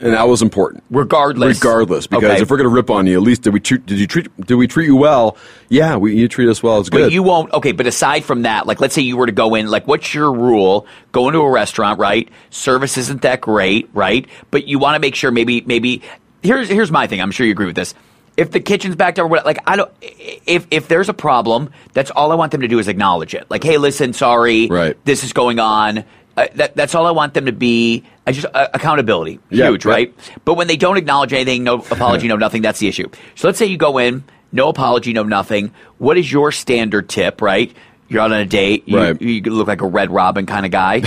And 0.00 0.12
that 0.12 0.28
was 0.28 0.42
important. 0.42 0.84
Regardless. 0.90 1.58
Regardless, 1.58 2.06
because 2.06 2.22
Okay. 2.24 2.40
if 2.42 2.50
we're 2.50 2.56
going 2.56 2.68
to 2.68 2.74
rip 2.74 2.88
on 2.88 3.06
you, 3.08 3.14
at 3.16 3.22
least 3.22 3.42
did 3.42 3.52
we 3.52 3.58
treat, 3.58 3.84
did 3.84 3.98
you 3.98 4.06
treat 4.06 4.28
did 4.46 4.54
we 4.54 4.68
treat 4.68 4.86
you 4.86 4.94
well? 4.96 5.36
Yeah, 5.68 5.96
we, 5.96 6.14
you 6.14 6.28
treat 6.28 6.48
us 6.48 6.62
well. 6.62 6.78
It's 6.78 6.88
good. 6.88 7.02
But 7.06 7.12
you 7.12 7.22
won't. 7.24 7.52
Okay, 7.52 7.72
but 7.72 7.86
aside 7.86 8.24
from 8.24 8.42
that, 8.42 8.66
like 8.66 8.80
let's 8.80 8.94
say 8.94 9.02
you 9.02 9.16
were 9.16 9.26
to 9.26 9.32
go 9.32 9.56
in, 9.56 9.68
like 9.68 9.88
what's 9.88 10.14
your 10.14 10.32
rule? 10.32 10.86
Go 11.10 11.26
into 11.28 11.40
a 11.40 11.50
restaurant, 11.50 11.98
right? 11.98 12.28
Service 12.50 12.96
isn't 12.96 13.22
that 13.22 13.40
great, 13.40 13.90
right? 13.92 14.26
But 14.52 14.68
you 14.68 14.78
want 14.78 14.94
to 14.94 15.00
make 15.00 15.16
sure 15.16 15.30
maybe 15.32 15.62
maybe 15.62 16.02
here's 16.44 16.68
here's 16.68 16.92
my 16.92 17.08
thing. 17.08 17.20
I'm 17.20 17.32
sure 17.32 17.44
you 17.46 17.52
agree 17.52 17.66
with 17.66 17.76
this. 17.76 17.94
If 18.36 18.52
the 18.52 18.60
kitchen's 18.60 18.94
backed 18.94 19.18
up, 19.18 19.24
or 19.24 19.26
what- 19.26 19.44
like 19.44 19.58
I 19.66 19.74
don't. 19.74 19.90
If 20.00 20.68
if 20.70 20.86
there's 20.86 21.08
a 21.08 21.14
problem, 21.14 21.70
that's 21.92 22.12
all 22.12 22.30
I 22.30 22.36
want 22.36 22.52
them 22.52 22.60
to 22.60 22.68
do 22.68 22.78
is 22.78 22.86
acknowledge 22.86 23.34
it. 23.34 23.46
Like, 23.50 23.64
hey, 23.64 23.78
listen, 23.78 24.12
sorry, 24.12 24.68
Right. 24.68 24.96
this 25.04 25.24
is 25.24 25.32
going 25.32 25.58
on. 25.58 26.04
Uh, 26.38 26.46
that, 26.54 26.76
that's 26.76 26.94
all 26.94 27.06
I 27.06 27.10
want 27.10 27.34
them 27.34 27.46
to 27.46 27.52
be. 27.52 28.04
I 28.26 28.32
just 28.32 28.46
uh, 28.54 28.68
accountability, 28.74 29.40
Yeah, 29.50 29.70
huge, 29.70 29.84
yeah. 29.84 29.90
right? 29.92 30.14
But 30.44 30.54
when 30.54 30.66
they 30.68 30.76
don't 30.76 30.96
acknowledge 30.96 31.32
anything, 31.32 31.64
no 31.64 31.74
apology, 31.90 32.28
no 32.28 32.36
nothing, 32.36 32.62
that's 32.62 32.78
the 32.78 32.88
issue. 32.88 33.08
So 33.34 33.48
let's 33.48 33.58
say 33.58 33.66
you 33.66 33.76
go 33.76 33.98
in, 33.98 34.22
no 34.52 34.68
apology, 34.68 35.12
no 35.12 35.22
nothing. 35.24 35.72
What 35.98 36.16
is 36.18 36.30
your 36.30 36.52
standard 36.52 37.08
tip, 37.08 37.40
right? 37.42 37.74
You're 38.08 38.22
out 38.22 38.32
on 38.32 38.38
a 38.38 38.46
date. 38.46 38.84
You, 38.86 38.96
Right. 38.98 39.20
you 39.20 39.42
look 39.42 39.66
like 39.68 39.80
a 39.82 39.86
Red 39.86 40.10
Robin 40.10 40.46
kind 40.46 40.64
of 40.64 40.72
guy. 40.72 41.02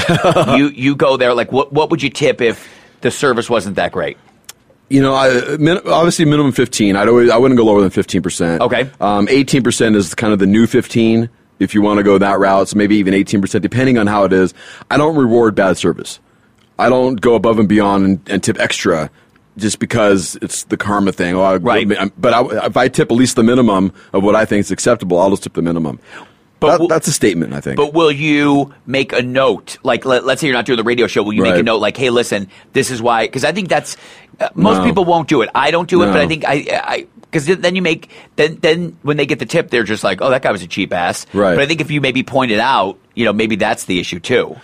you 0.58 0.68
you 0.68 0.96
go 0.96 1.18
there. 1.18 1.34
Like, 1.34 1.52
what 1.52 1.74
what 1.74 1.90
would 1.90 2.04
you 2.04 2.10
tip 2.12 2.42
if 2.42 2.68
the 3.02 3.10
service 3.10 3.50
wasn't 3.50 3.78
that 3.78 3.92
great? 3.92 4.18
You 4.90 5.02
know, 5.02 5.16
I, 5.16 5.58
min, 5.58 5.80
obviously 5.88 6.26
minimum 6.26 6.52
fifteen. 6.52 6.96
I'd 6.96 7.08
always, 7.08 7.30
I 7.32 7.38
wouldn't 7.38 7.58
go 7.58 7.64
lower 7.66 7.82
than 7.82 7.90
fifteen 7.90 8.22
percent. 8.22 8.62
Okay. 8.62 8.90
Um, 9.00 9.28
eighteen 9.30 9.64
percent 9.64 9.96
is 9.96 10.14
kind 10.14 10.32
of 10.34 10.38
the 10.40 10.46
new 10.46 10.68
fifteen. 10.68 11.30
If 11.62 11.74
you 11.76 11.82
want 11.82 11.98
to 12.00 12.04
go 12.04 12.18
that 12.18 12.40
route, 12.40 12.68
so 12.70 12.78
maybe 12.78 12.96
even 12.98 13.14
eighteen 13.14 13.42
percent, 13.42 13.62
depending 13.62 13.98
on 13.98 14.08
how 14.08 14.24
it 14.26 14.34
is. 14.34 14.54
I 14.90 14.98
don't 14.98 15.16
reward 15.16 15.56
bad 15.56 15.78
service. 15.78 16.20
I 16.80 16.90
don't 16.90 17.22
go 17.22 17.36
above 17.36 17.60
and 17.60 17.70
beyond 17.70 18.06
and, 18.06 18.30
and 18.30 18.44
tip 18.44 18.60
extra 18.60 19.10
just 19.58 19.80
because 19.80 20.38
it's 20.42 20.64
the 20.64 20.78
karma 20.78 21.12
thing. 21.12 21.36
Oh, 21.36 21.42
I, 21.42 21.58
Right. 21.58 21.88
But 22.18 22.34
I, 22.34 22.66
if 22.66 22.78
I 22.78 22.88
tip 22.88 23.12
at 23.12 23.16
least 23.16 23.36
the 23.36 23.44
minimum 23.44 23.94
of 24.14 24.24
what 24.24 24.36
I 24.36 24.46
think 24.46 24.62
is 24.62 24.72
acceptable, 24.72 25.20
I'll 25.20 25.30
just 25.30 25.44
tip 25.44 25.54
the 25.54 25.62
minimum. 25.62 26.00
But 26.60 26.78
That- 26.80 26.90
that's 26.90 27.08
a 27.08 27.12
statement, 27.12 27.54
I 27.54 27.60
think. 27.62 27.76
But 27.78 27.94
will 27.94 28.12
you 28.12 28.74
make 28.86 29.14
a 29.14 29.22
note? 29.22 29.78
Like, 29.84 30.06
let, 30.06 30.24
us 30.24 30.40
say 30.40 30.48
you're 30.48 30.56
not 30.56 30.66
doing 30.66 30.78
the 30.78 30.84
radio 30.84 31.06
show. 31.08 31.22
Will 31.24 31.34
you 31.34 31.42
make 31.44 31.56
a 31.56 31.64
note 31.64 31.78
like, 31.82 31.98
hey, 31.98 32.10
listen, 32.10 32.48
this 32.74 32.90
is 32.92 33.02
why? 33.02 33.26
Because 33.26 33.44
I 33.44 33.52
think 33.52 33.68
that's 33.68 33.98
uh, 34.40 34.50
most 34.56 34.78
No. 34.80 34.86
people 34.86 35.06
won't 35.06 35.28
do 35.28 35.42
it. 35.42 35.50
I 35.54 35.70
don't 35.70 35.90
do 35.90 36.02
it, 36.04 36.08
but 36.08 36.18
I 36.18 36.28
think 36.28 36.46
I. 36.48 36.66
I 36.72 37.08
because 37.32 37.46
then 37.46 37.76
you 37.76 37.82
make 37.82 38.10
then 38.36 38.58
then 38.62 38.98
when 39.04 39.18
they 39.18 39.26
get 39.26 39.40
the 39.40 39.46
tip, 39.46 39.70
they're 39.70 39.84
just 39.84 40.04
like, 40.04 40.22
oh, 40.22 40.30
that 40.30 40.42
guy 40.42 40.52
was 40.52 40.62
a 40.64 40.68
cheap 40.68 40.94
ass. 40.94 41.26
Right. 41.34 41.56
But 41.56 41.62
I 41.62 41.66
think 41.66 41.80
if 41.82 41.90
you 41.90 42.02
maybe 42.02 42.24
point 42.24 42.52
it 42.52 42.60
out, 42.60 42.98
you 43.16 43.24
know, 43.26 43.34
maybe 43.34 43.56
that's 43.56 43.86
the 43.86 44.00
issue 44.00 44.20
too. 44.20 44.56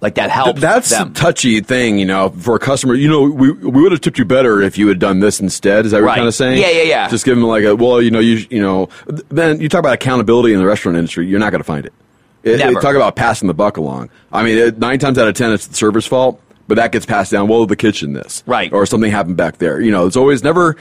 Like 0.00 0.16
that 0.16 0.28
helps. 0.30 0.60
That's 0.60 0.90
them. 0.90 1.10
a 1.10 1.14
touchy 1.14 1.60
thing, 1.60 1.98
you 1.98 2.04
know, 2.04 2.28
for 2.28 2.54
a 2.56 2.58
customer. 2.58 2.94
You 2.94 3.08
know, 3.08 3.22
we, 3.22 3.50
we 3.50 3.82
would 3.82 3.92
have 3.92 4.02
tipped 4.02 4.18
you 4.18 4.26
better 4.26 4.60
if 4.60 4.76
you 4.76 4.88
had 4.88 4.98
done 4.98 5.20
this 5.20 5.40
instead. 5.40 5.86
Is 5.86 5.92
that 5.92 6.02
what 6.02 6.08
Right. 6.08 6.12
you're 6.16 6.20
kind 6.20 6.28
of 6.28 6.34
saying? 6.34 6.60
Yeah, 6.60 6.70
yeah, 6.70 6.82
yeah. 6.82 7.08
Just 7.08 7.24
give 7.24 7.34
them 7.36 7.46
like 7.46 7.64
a, 7.64 7.74
well, 7.74 8.02
you 8.02 8.10
know, 8.10 8.18
you 8.20 8.44
you 8.50 8.60
know, 8.60 8.88
then 9.30 9.58
you 9.60 9.68
talk 9.70 9.78
about 9.80 9.94
accountability 9.94 10.52
in 10.52 10.60
the 10.60 10.66
restaurant 10.66 10.98
industry. 10.98 11.26
You're 11.26 11.40
not 11.40 11.50
going 11.50 11.60
to 11.60 11.64
find 11.64 11.86
it. 11.86 11.94
It- 12.42 12.58
Never. 12.58 12.78
it- 12.78 12.82
talk 12.82 12.94
about 12.94 13.16
passing 13.16 13.48
the 13.48 13.54
buck 13.54 13.78
along. 13.78 14.10
I 14.32 14.42
mean, 14.44 14.58
it, 14.58 14.78
nine 14.78 14.98
times 14.98 15.16
out 15.18 15.28
of 15.28 15.34
ten, 15.34 15.50
it's 15.52 15.66
the 15.66 15.74
server's 15.74 16.06
fault, 16.06 16.40
but 16.68 16.74
that 16.74 16.92
gets 16.92 17.06
passed 17.06 17.32
down. 17.32 17.48
Well, 17.48 17.64
the 17.66 17.74
kitchen 17.74 18.12
this, 18.12 18.44
Right. 18.46 18.70
or 18.74 18.84
something 18.84 19.10
happened 19.10 19.38
back 19.38 19.56
there. 19.58 19.80
You 19.80 19.90
know, 19.92 20.06
it's 20.06 20.16
always 20.16 20.44
never. 20.44 20.76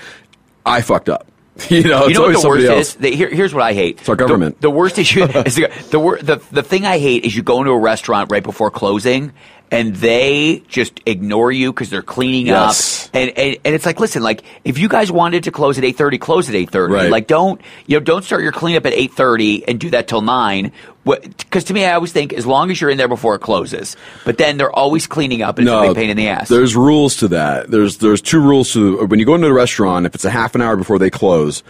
I 0.65 0.81
fucked 0.81 1.09
up. 1.09 1.27
You 1.69 1.83
know, 1.83 2.07
it's 2.07 2.09
you 2.09 2.13
know 2.15 2.21
what 2.23 2.35
always 2.35 2.41
the 2.41 2.49
worst 2.49 2.65
else. 2.67 2.87
is? 2.89 2.95
The, 2.95 3.15
here, 3.15 3.29
here's 3.29 3.53
what 3.53 3.63
I 3.63 3.73
hate. 3.73 3.99
It's 4.01 4.09
our 4.09 4.17
government. 4.17 4.55
The, 4.55 4.67
the 4.67 4.71
worst 4.71 4.99
issue 4.99 5.23
is 5.45 5.55
the, 5.55 5.69
the, 5.89 6.19
the 6.21 6.41
the 6.51 6.63
thing 6.63 6.85
I 6.85 6.99
hate 6.99 7.23
is 7.23 7.33
you 7.33 7.43
go 7.43 7.59
into 7.59 7.71
a 7.71 7.79
restaurant 7.79 8.29
right 8.29 8.43
before 8.43 8.69
closing 8.71 9.31
and 9.71 9.95
they 9.95 10.63
just 10.67 11.01
ignore 11.05 11.51
you 11.51 11.73
because 11.73 11.89
they're 11.89 12.01
cleaning 12.01 12.47
Yes. 12.47 13.05
up. 13.07 13.15
And, 13.15 13.29
and 13.37 13.57
and 13.65 13.75
it's 13.75 13.85
like, 13.85 13.99
listen, 13.99 14.21
like 14.23 14.43
if 14.63 14.77
you 14.77 14.87
guys 14.87 15.11
wanted 15.11 15.45
to 15.45 15.51
close 15.51 15.77
at 15.77 15.83
eight 15.83 15.97
thirty, 15.97 16.17
close 16.17 16.47
at 16.49 16.55
eight 16.55 16.69
thirty. 16.69 16.93
Right. 16.93 17.09
Like 17.09 17.27
don't 17.27 17.59
you 17.87 17.97
know? 17.97 18.03
Don't 18.03 18.23
start 18.23 18.43
your 18.43 18.51
cleanup 18.51 18.85
at 18.85 18.93
eight 18.93 19.13
thirty 19.13 19.67
and 19.67 19.79
do 19.79 19.89
that 19.91 20.07
till 20.07 20.21
nine. 20.21 20.71
Because 21.05 21.65
to 21.65 21.73
me, 21.73 21.85
I 21.85 21.93
always 21.93 22.11
think 22.11 22.33
as 22.33 22.45
long 22.47 22.71
as 22.71 22.81
you're 22.81 22.89
in 22.89 22.97
there 22.97 23.07
before 23.07 23.35
it 23.35 23.39
closes. 23.39 23.95
But 24.23 24.37
then 24.39 24.57
they're 24.57 24.71
always 24.71 25.05
cleaning 25.05 25.43
up 25.43 25.59
and 25.59 25.67
it's 25.67 25.73
a 25.75 25.81
big 25.89 25.95
pain 25.95 26.09
in 26.09 26.17
the 26.17 26.29
ass. 26.29 26.49
There's 26.49 26.75
rules 26.75 27.17
to 27.17 27.27
that. 27.29 27.69
There's 27.69 27.97
there's 27.97 28.21
two 28.21 28.39
rules 28.41 28.73
to 28.73 29.05
when 29.05 29.19
you 29.19 29.25
go 29.25 29.35
into 29.35 29.47
a 29.47 29.53
restaurant. 29.53 30.05
If 30.05 30.15
it's 30.15 30.25
a 30.25 30.31
half 30.31 30.55
an 30.55 30.61
hour 30.61 30.75
before 30.75 30.97
they 30.99 31.09
close, 31.11 31.61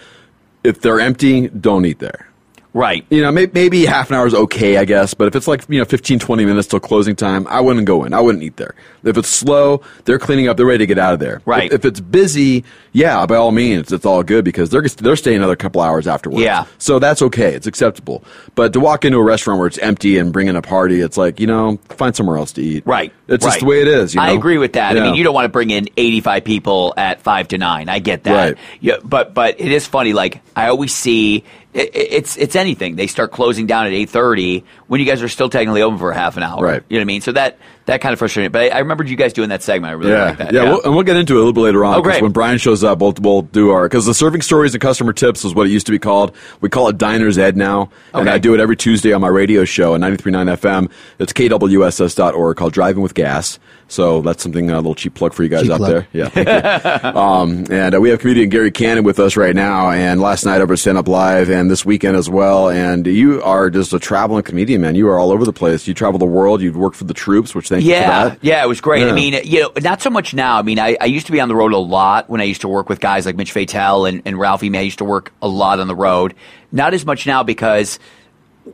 if 0.63 0.79
they're 0.81 0.99
empty, 1.01 1.47
don't 1.49 1.85
eat 1.85 1.99
there. 1.99 2.29
Right. 2.75 3.03
You 3.09 3.23
know, 3.23 3.31
may, 3.31 3.47
maybe 3.51 3.85
half 3.85 4.11
an 4.11 4.17
hour 4.17 4.27
is 4.27 4.35
okay, 4.35 4.77
I 4.77 4.85
guess. 4.85 5.15
But 5.15 5.27
if 5.27 5.35
it's 5.35 5.47
like 5.47 5.63
you 5.67 5.79
know 5.79 5.85
15, 5.85 6.19
20 6.19 6.45
minutes 6.45 6.67
till 6.67 6.79
closing 6.79 7.15
time, 7.15 7.47
I 7.47 7.61
wouldn't 7.61 7.87
go 7.87 8.03
in. 8.03 8.13
I 8.13 8.19
wouldn't 8.19 8.43
eat 8.43 8.57
there. 8.57 8.75
If 9.03 9.17
it's 9.17 9.29
slow, 9.29 9.81
they're 10.03 10.19
cleaning 10.19 10.47
up. 10.47 10.57
They're 10.57 10.65
ready 10.65 10.79
to 10.79 10.85
get 10.85 10.99
out 10.99 11.13
of 11.13 11.19
there. 11.19 11.41
Right. 11.45 11.71
If, 11.71 11.73
if 11.73 11.85
it's 11.85 11.99
busy, 11.99 12.63
yeah, 12.91 13.25
by 13.25 13.35
all 13.35 13.51
means, 13.51 13.91
it's 13.91 14.05
all 14.05 14.21
good 14.21 14.45
because 14.45 14.69
they're 14.69 14.83
they're 14.83 15.15
staying 15.15 15.37
another 15.37 15.55
couple 15.55 15.81
hours 15.81 16.07
afterwards. 16.07 16.41
Yeah. 16.41 16.65
So 16.77 16.99
that's 16.99 17.21
okay. 17.21 17.53
It's 17.55 17.67
acceptable. 17.67 18.23
But 18.53 18.73
to 18.73 18.79
walk 18.79 19.05
into 19.05 19.17
a 19.17 19.23
restaurant 19.23 19.59
where 19.59 19.67
it's 19.67 19.77
empty 19.79 20.17
and 20.17 20.31
bring 20.31 20.47
in 20.47 20.55
a 20.55 20.61
party, 20.61 21.01
it's 21.01 21.17
like 21.17 21.39
you 21.39 21.47
know, 21.47 21.77
find 21.89 22.15
somewhere 22.15 22.37
else 22.37 22.51
to 22.53 22.61
eat. 22.61 22.85
Right. 22.85 23.11
It's 23.27 23.43
right. 23.43 23.51
just 23.51 23.61
the 23.61 23.65
way 23.65 23.81
it 23.81 23.87
is. 23.87 24.13
You 24.13 24.21
I 24.21 24.31
agree 24.31 24.57
with 24.57 24.73
that. 24.73 24.97
I 24.97 25.01
mean, 25.01 25.15
you 25.15 25.23
don't 25.23 25.33
want 25.33 25.45
to 25.45 25.49
bring 25.49 25.71
in 25.71 25.89
85 25.97 26.43
people 26.43 26.93
at 26.95 27.21
5 27.21 27.47
to 27.49 27.57
9. 27.57 27.89
I 27.89 27.99
get 27.99 28.23
that. 28.25 28.49
Right. 28.49 28.57
Yeah, 28.79 28.97
but 29.03 29.33
but 29.33 29.59
it 29.59 29.71
is 29.71 29.87
funny 29.87 30.13
like 30.13 30.41
I 30.55 30.67
always 30.67 30.93
see 30.93 31.43
it, 31.75 31.91
it's 31.93 32.37
it's 32.37 32.55
anything. 32.55 32.95
They 32.95 33.07
start 33.07 33.31
closing 33.31 33.67
down 33.67 33.85
at 33.85 33.91
8:30 33.91 34.63
when 34.87 34.99
you 34.99 35.05
guys 35.05 35.21
are 35.21 35.29
still 35.29 35.49
technically 35.49 35.81
open 35.81 35.99
for 35.99 36.11
a 36.11 36.15
half 36.15 36.37
an 36.37 36.43
hour. 36.43 36.63
Right. 36.63 36.83
You 36.89 36.97
know 36.97 37.01
what 37.01 37.05
I 37.05 37.05
mean? 37.05 37.21
So 37.21 37.33
that 37.33 37.59
that 37.85 38.01
kind 38.01 38.13
of 38.13 38.19
frustrated. 38.19 38.51
me. 38.51 38.59
But 38.59 38.71
I, 38.73 38.77
I 38.77 38.79
remembered 38.79 39.09
you 39.09 39.15
guys 39.15 39.31
doing 39.33 39.49
that 39.49 39.61
segment. 39.63 39.89
I 39.91 39.93
really 39.93 40.11
Yeah, 40.11 40.23
like 40.25 40.37
that. 40.39 40.53
yeah, 40.53 40.63
We'll, 40.63 40.81
and 40.83 40.93
we'll 40.95 41.03
get 41.03 41.15
into 41.17 41.33
it 41.33 41.37
a 41.37 41.39
little 41.39 41.53
bit 41.53 41.61
later 41.61 41.85
on. 41.85 41.93
Oh, 41.95 41.97
'cause 42.01 42.11
great. 42.13 42.21
When 42.23 42.31
Brian 42.31 42.57
shows 42.57 42.83
up, 42.83 42.99
we'll, 42.99 43.13
we'll 43.21 43.41
do 43.43 43.69
our 43.71 43.83
because 43.87 44.05
the 44.05 44.13
serving 44.13 44.41
stories 44.41 44.73
and 44.73 44.81
customer 44.81 45.13
tips 45.13 45.45
is 45.45 45.53
what 45.53 45.67
it 45.67 45.69
used 45.69 45.85
to 45.85 45.91
be 45.91 45.99
called. 45.99 46.35
We 46.61 46.69
call 46.69 46.87
it 46.89 46.97
Diners 46.97 47.37
Ed 47.37 47.55
now, 47.57 47.89
and 48.13 48.29
I 48.29 48.37
do 48.39 48.53
it 48.53 48.59
every 48.59 48.75
Tuesday 48.75 49.13
on 49.13 49.21
my 49.21 49.27
radio 49.27 49.65
show 49.65 49.93
on 49.93 50.01
93.9 50.01 50.57
FM. 50.57 50.89
It's 51.19 51.31
kwss.org 51.33 52.57
called 52.57 52.73
Driving 52.73 53.01
with 53.03 53.13
Gas. 53.13 53.59
So 53.87 54.21
that's 54.21 54.41
something 54.41 54.71
a 54.71 54.77
little 54.77 54.95
cheap 54.95 55.13
plug 55.13 55.33
for 55.33 55.43
you 55.43 55.49
guys 55.49 55.61
Cheap 55.63 55.71
out 55.73 55.77
plug. 55.77 55.89
there. 55.91 56.07
Yeah, 56.11 56.29
thank 56.29 57.03
you. 57.03 57.09
um, 57.21 57.65
and 57.69 57.93
uh, 57.93 58.01
we 58.01 58.09
have 58.09 58.19
comedian 58.19 58.49
Gary 58.49 58.71
Cannon 58.71 59.03
with 59.03 59.19
us 59.19 59.37
right 59.37 59.55
now, 59.55 59.91
and 59.91 60.19
last 60.19 60.43
night 60.43 60.59
over 60.61 60.73
at 60.73 60.79
Stand 60.79 60.97
Up 60.97 61.07
Live, 61.07 61.51
and 61.51 61.69
this 61.69 61.85
weekend 61.85 62.15
as 62.17 62.27
well. 62.27 62.69
And 62.69 63.05
you 63.05 63.43
are 63.43 63.69
just 63.69 63.93
a 63.93 63.99
traveling 63.99 64.41
comedian, 64.41 64.81
man. 64.81 64.95
You 64.95 65.07
are 65.09 65.19
all 65.19 65.31
over 65.31 65.45
the 65.45 65.53
place. 65.53 65.87
You 65.87 65.93
travel 65.93 66.17
the 66.17 66.25
world. 66.25 66.61
You've 66.63 66.75
worked 66.77 66.95
for 66.95 67.03
the 67.03 67.13
troops, 67.13 67.53
which 67.53 67.69
thank 67.75 67.85
Yeah, 67.85 68.35
yeah, 68.41 68.63
it 68.63 68.67
was 68.67 68.81
great. 68.81 69.07
I 69.07 69.11
mean, 69.11 69.33
you 69.43 69.61
know, 69.61 69.71
not 69.81 70.01
so 70.01 70.09
much 70.09 70.33
now. 70.33 70.57
I 70.57 70.61
mean, 70.61 70.79
I, 70.79 70.97
I 70.99 71.05
used 71.05 71.25
to 71.27 71.31
be 71.31 71.39
on 71.39 71.47
the 71.47 71.55
road 71.55 71.73
a 71.73 71.77
lot 71.77 72.29
when 72.29 72.41
I 72.41 72.45
used 72.45 72.61
to 72.61 72.67
work 72.67 72.89
with 72.89 72.99
guys 72.99 73.25
like 73.25 73.35
Mitch 73.35 73.53
Fatel 73.53 74.07
and, 74.07 74.21
and 74.25 74.39
Ralphie. 74.39 74.69
May 74.69 74.79
I 74.79 74.83
used 74.83 74.99
to 74.99 75.05
work 75.05 75.33
a 75.41 75.47
lot 75.47 75.79
on 75.79 75.87
the 75.87 75.95
road. 75.95 76.35
Not 76.71 76.93
as 76.93 77.05
much 77.05 77.25
now 77.25 77.43
because 77.43 77.99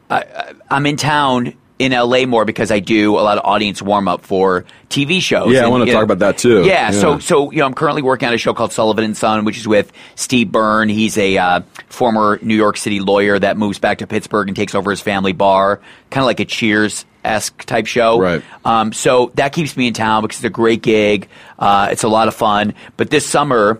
I'm 0.10 0.86
in 0.86 0.98
town 0.98 1.54
in 1.82 1.92
LA 1.92 2.26
more 2.26 2.46
because 2.46 2.72
I 2.72 2.80
do 2.80 3.18
a 3.18 3.22
lot 3.22 3.38
of 3.38 3.46
audience 3.46 3.82
warm 3.82 4.08
up 4.08 4.24
for 4.26 4.66
TV 4.90 5.22
shows. 5.22 5.54
Yeah, 5.54 5.66
I 5.66 5.68
wanna 5.68 5.86
talk 5.86 5.96
know- 5.96 6.02
about 6.02 6.20
that, 6.20 6.38
too. 6.38 6.64
Yeah, 6.64 6.92
so 6.92 7.20
so 7.20 7.52
you 7.52 7.60
know 7.60 7.66
I'm 7.66 7.74
currently 7.74 8.02
working 8.02 8.28
on 8.28 8.34
a 8.34 8.38
show 8.38 8.54
called 8.54 8.72
Sullivan 8.72 9.04
and 9.04 9.18
Son, 9.18 9.46
which 9.46 9.58
is 9.58 9.68
with 9.68 9.92
Steve 10.16 10.52
Byrne. 10.52 10.90
He's 10.90 11.18
a 11.18 11.38
uh, 11.38 11.62
former 11.88 12.40
New 12.42 12.56
York 12.56 12.78
City 12.78 13.00
lawyer 13.00 13.40
that 13.40 13.58
moves 13.58 13.80
back 13.80 13.98
to 14.00 14.08
Pittsburgh 14.08 14.48
and 14.48 14.56
takes 14.56 14.76
over 14.76 14.92
his 14.92 15.02
family 15.02 15.34
bar, 15.34 15.82
kind 16.10 16.22
of 16.24 16.28
like 16.28 16.40
a 16.40 16.46
Cheers 16.46 17.06
esque 17.24 17.66
type 17.66 17.86
show. 17.88 18.20
Right. 18.20 18.44
Um, 18.66 18.94
so 18.94 19.32
that 19.36 19.54
keeps 19.54 19.76
me 19.78 19.88
in 19.88 19.94
town 19.94 20.22
because 20.22 20.38
it's 20.38 20.46
a 20.46 20.50
great 20.50 20.82
gig. 20.82 21.28
Uh, 21.58 21.90
it's 21.92 22.04
a 22.04 22.08
lot 22.08 22.28
of 22.28 22.36
fun. 22.36 22.74
But 22.98 23.10
this 23.10 23.26
summer, 23.26 23.80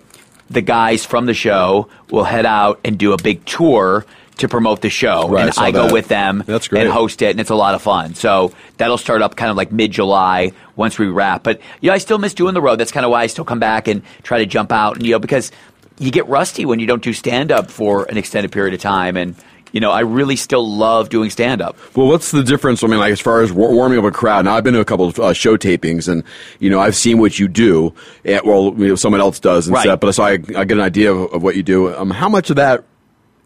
the 0.50 0.62
guys 0.62 1.06
from 1.06 1.26
the 1.26 1.34
show 1.34 1.88
will 2.10 2.24
head 2.24 2.46
out 2.46 2.80
and 2.84 2.98
do 2.98 3.14
a 3.14 3.18
big 3.18 3.46
tour 3.46 4.06
to 4.42 4.48
promote 4.48 4.82
the 4.82 4.90
show, 4.90 5.28
Right, 5.28 5.42
I 5.42 5.46
and 5.46 5.54
saw 5.56 5.64
I 5.64 5.72
go 5.72 5.84
that. 5.88 5.94
with 5.94 6.08
them 6.08 6.44
That's 6.46 6.68
great. 6.68 6.84
and 6.84 6.92
host 6.92 7.22
it, 7.24 7.32
and 7.32 7.40
it's 7.40 7.50
a 7.50 7.56
lot 7.56 7.74
of 7.74 7.82
fun. 7.82 8.14
So 8.16 8.54
that'll 8.78 8.98
start 9.00 9.22
up 9.22 9.36
kind 9.36 9.50
of 9.50 9.58
like 9.58 9.72
mid 9.72 9.92
July 9.92 10.52
once 10.76 11.00
we 11.00 11.08
wrap. 11.08 11.44
But 11.44 11.62
you 11.82 11.90
know, 11.90 11.94
I 11.96 11.98
still 11.98 12.18
miss 12.20 12.34
doing 12.34 12.54
the 12.54 12.62
road. 12.62 12.76
That's 12.80 12.92
kind 12.92 13.06
of 13.06 13.12
why 13.12 13.24
I 13.24 13.28
still 13.28 13.46
come 13.46 13.60
back 13.60 13.88
and 13.88 14.04
try 14.24 14.38
to 14.40 14.46
jump 14.46 14.72
out, 14.72 14.98
and 14.98 15.06
you 15.06 15.14
know, 15.14 15.20
because 15.20 15.52
you 16.00 16.12
get 16.12 16.28
rusty 16.28 16.66
when 16.66 16.80
you 16.80 16.88
don't 16.88 17.02
do 17.04 17.14
stand 17.14 17.52
up 17.52 17.72
for 17.72 18.06
an 18.06 18.18
extended 18.18 18.52
period 18.52 18.74
of 18.74 18.80
time, 18.82 19.16
and 19.18 19.36
you 19.74 19.80
know, 19.80 19.92
I 19.92 20.02
really 20.02 20.36
still 20.36 20.68
love 20.70 21.08
doing 21.08 21.30
stand 21.30 21.62
up. 21.62 21.78
Well, 21.96 22.08
what's 22.08 22.32
the 22.32 22.44
difference? 22.44 22.84
I 22.84 22.88
mean, 22.88 23.00
like 23.00 23.14
as 23.14 23.22
far 23.22 23.42
as 23.42 23.54
war- 23.54 23.72
warming 23.72 24.00
up 24.00 24.04
a 24.04 24.12
crowd. 24.12 24.44
Now, 24.44 24.56
I've 24.56 24.66
been 24.66 24.74
to 24.74 24.82
a 24.82 24.86
couple 24.86 25.06
of 25.08 25.18
uh, 25.18 25.32
show 25.32 25.56
tapings, 25.56 26.10
and 26.12 26.24
you 26.60 26.70
know, 26.70 26.80
I've 26.82 26.96
seen 26.96 27.20
what 27.20 27.40
you 27.40 27.48
do. 27.48 27.94
And, 28.26 28.42
well, 28.44 28.74
you 28.78 28.90
know, 28.90 28.96
someone 28.96 29.22
else 29.22 29.40
does 29.40 29.68
and 29.68 29.74
Right. 29.76 29.84
stuff. 29.84 30.02
But 30.02 30.14
so 30.14 30.24
I, 30.24 30.32
I 30.32 30.66
get 30.66 30.72
an 30.72 30.82
idea 30.82 31.14
of, 31.14 31.32
of 31.36 31.44
what 31.44 31.56
you 31.56 31.64
do. 31.64 31.96
Um, 31.96 32.10
how 32.10 32.28
much 32.28 32.50
of 32.50 32.58
that 32.58 32.84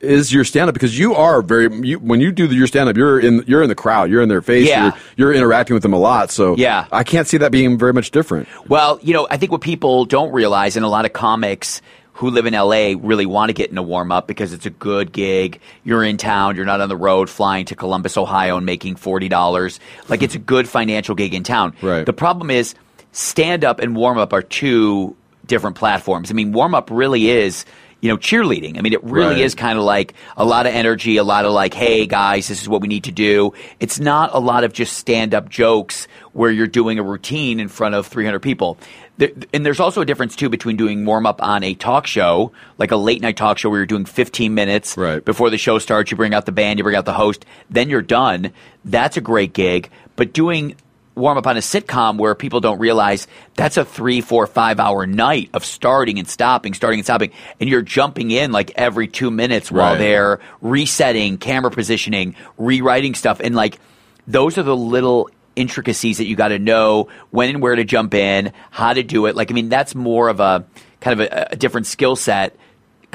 is 0.02 0.32
your 0.34 0.44
stand 0.44 0.68
up? 0.70 0.74
Because 0.74 0.98
you 0.98 1.16
are 1.16 1.42
very 1.42 1.74
you, 1.88 2.00
when 2.00 2.20
you 2.22 2.32
do 2.32 2.48
the, 2.48 2.56
your 2.56 2.68
stand 2.68 2.90
up, 2.90 2.98
you're 2.98 3.20
in 3.20 3.44
you're 3.48 3.64
in 3.64 3.70
the 3.70 3.75
crowd, 3.75 4.10
you're 4.12 4.22
in 4.22 4.30
their 4.30 4.42
face, 4.42 4.68
Yeah. 4.68 4.92
you're, 5.16 5.32
you're 5.32 5.34
interacting 5.34 5.74
with 5.74 5.84
them 5.84 5.94
a 5.94 5.98
lot. 6.00 6.32
So 6.32 6.56
Yeah. 6.56 6.86
I 6.92 7.04
can't 7.04 7.28
see 7.28 7.38
that 7.38 7.52
being 7.52 7.78
very 7.78 7.94
much 7.94 8.12
different. 8.12 8.48
Well, 8.68 9.00
you 9.02 9.14
know, 9.14 9.28
I 9.32 9.38
think 9.38 9.52
what 9.52 9.62
people 9.62 10.06
don't 10.06 10.32
realize, 10.32 10.75
and 10.75 10.86
a 10.86 10.90
lot 10.90 11.06
of 11.06 11.14
comics 11.14 11.82
who 12.14 12.30
live 12.30 12.46
in 12.46 12.54
LA 12.54 12.94
really 12.98 13.25
want 13.25 13.50
to 13.50 13.54
get 13.54 13.70
in 13.72 13.78
a 13.78 13.84
warm 13.84 14.10
up 14.12 14.25
because 14.25 14.54
it's 14.54 14.66
a 14.66 14.70
good 14.70 15.12
gig. 15.12 15.60
You're 15.84 16.04
in 16.04 16.16
town, 16.16 16.56
you're 16.56 16.64
not 16.66 16.80
on 16.80 16.88
the 16.88 16.96
road 16.96 17.30
flying 17.30 17.66
to 17.66 17.75
Columbus, 17.75 18.16
Ohio 18.16 18.56
and 18.56 18.66
making 18.66 18.96
$40. 18.96 19.80
Like 20.08 20.24
it's 20.24 20.34
a 20.36 20.40
good 20.40 20.68
financial 20.70 21.14
gig 21.16 21.34
in 21.34 21.44
town. 21.44 21.74
Right. 21.82 22.06
The 22.06 22.14
problem 22.14 22.50
is 22.52 22.74
stand 23.12 23.66
up 23.66 23.80
and 23.80 23.96
warm 23.98 24.18
up 24.18 24.32
are 24.32 24.42
two 24.42 25.16
different 25.46 25.75
platforms. 25.75 26.32
I 26.32 26.34
mean, 26.36 26.54
warm 26.54 26.74
up 26.74 26.90
really 26.90 27.30
is 27.30 27.66
you 28.02 28.10
know, 28.10 28.18
cheerleading. 28.18 28.78
I 28.78 28.82
mean, 28.82 28.94
it 28.94 29.04
really 29.04 29.36
Right. 29.36 29.40
is 29.40 29.56
kind 29.56 29.78
of 29.80 29.84
like 29.86 30.14
a 30.38 30.46
lot 30.46 30.68
of 30.68 30.74
energy, 30.74 31.18
a 31.18 31.24
lot 31.24 31.46
of 31.46 31.52
like, 31.54 31.74
hey 31.74 32.06
guys, 32.06 32.48
this 32.48 32.62
is 32.62 32.70
what 32.70 32.82
we 32.82 32.88
need 32.88 33.06
to 33.06 33.12
do. 33.12 33.54
It's 33.80 34.00
not 34.00 34.30
a 34.34 34.40
lot 34.40 34.64
of 34.64 34.74
just 34.74 34.98
stand 34.98 35.34
up 35.34 35.50
jokes 35.50 36.08
where 36.34 36.52
you're 36.52 36.68
doing 36.68 37.00
a 37.00 37.04
routine 37.04 37.60
in 37.60 37.68
front 37.68 37.96
of 37.96 38.06
300 38.06 38.40
people. 38.40 38.78
There, 39.18 39.30
and 39.54 39.66
there's 39.66 39.80
also 39.80 40.02
a 40.02 40.06
difference 40.06 40.36
too 40.36 40.50
between 40.50 40.75
doing 40.75 41.06
warm 41.06 41.25
up 41.25 41.42
on 41.42 41.64
a 41.64 41.74
talk 41.74 42.06
show, 42.06 42.52
like 42.78 42.92
a 42.92 42.98
late 42.98 43.22
night 43.22 43.38
talk 43.38 43.58
show 43.58 43.70
where 43.70 43.80
you're 43.80 43.86
doing 43.86 44.04
15 44.06 44.54
minutes 44.54 44.98
Right. 44.98 45.24
before 45.24 45.50
the 45.50 45.58
show 45.58 45.80
starts. 45.80 46.12
You 46.12 46.18
bring 46.18 46.34
out 46.34 46.46
the 46.46 46.52
band, 46.52 46.80
you 46.80 46.84
bring 46.84 46.98
out 46.98 47.06
the 47.06 47.14
host, 47.14 47.46
then 47.70 47.90
you're 47.90 48.02
done. 48.02 48.52
That's 48.84 49.16
a 49.18 49.22
great 49.22 49.54
gig. 49.54 49.90
But 50.18 50.34
doing 50.34 50.75
warm 51.15 51.38
up 51.38 51.48
on 51.48 51.57
a 51.57 51.62
sitcom 51.62 52.17
where 52.17 52.36
people 52.36 52.60
don't 52.60 52.79
realize 52.79 53.27
that's 53.55 53.77
a 53.77 53.86
three, 53.86 54.22
four, 54.22 54.45
five 54.48 54.79
hour 54.79 55.07
night 55.07 55.50
of 55.53 55.63
starting 55.65 56.19
and 56.19 56.27
stopping, 56.27 56.74
starting 56.74 57.00
and 57.00 57.05
stopping, 57.05 57.31
and 57.60 57.69
you're 57.69 57.81
jumping 57.81 58.31
in 58.31 58.51
like 58.51 58.72
every 58.75 59.07
two 59.07 59.31
minutes 59.31 59.72
while 59.72 59.91
Right. 59.93 60.00
they're 60.00 60.39
resetting, 60.62 61.38
camera 61.38 61.72
positioning, 61.72 62.36
rewriting 62.57 63.15
stuff, 63.15 63.39
and 63.41 63.55
like 63.55 63.79
those 64.27 64.57
are 64.57 64.63
the 64.63 64.75
little 64.75 65.29
intricacies 65.55 66.17
that 66.17 66.25
you 66.25 66.36
got 66.36 66.50
to 66.50 66.60
know 66.60 67.07
when 67.31 67.50
and 67.50 67.62
where 67.62 67.75
to 67.75 67.86
jump 67.86 68.13
in, 68.13 68.51
how 68.72 68.91
to 68.91 69.03
do 69.03 69.25
it. 69.25 69.36
Like, 69.38 69.51
I 69.51 69.53
mean, 69.53 69.69
that's 69.69 69.95
more 69.95 70.27
of 70.27 70.39
a 70.41 70.65
kind 71.00 71.19
of 71.22 71.27
a, 71.31 71.48
a 71.51 71.55
different 71.55 71.88
skill 71.88 72.15
set 72.17 72.57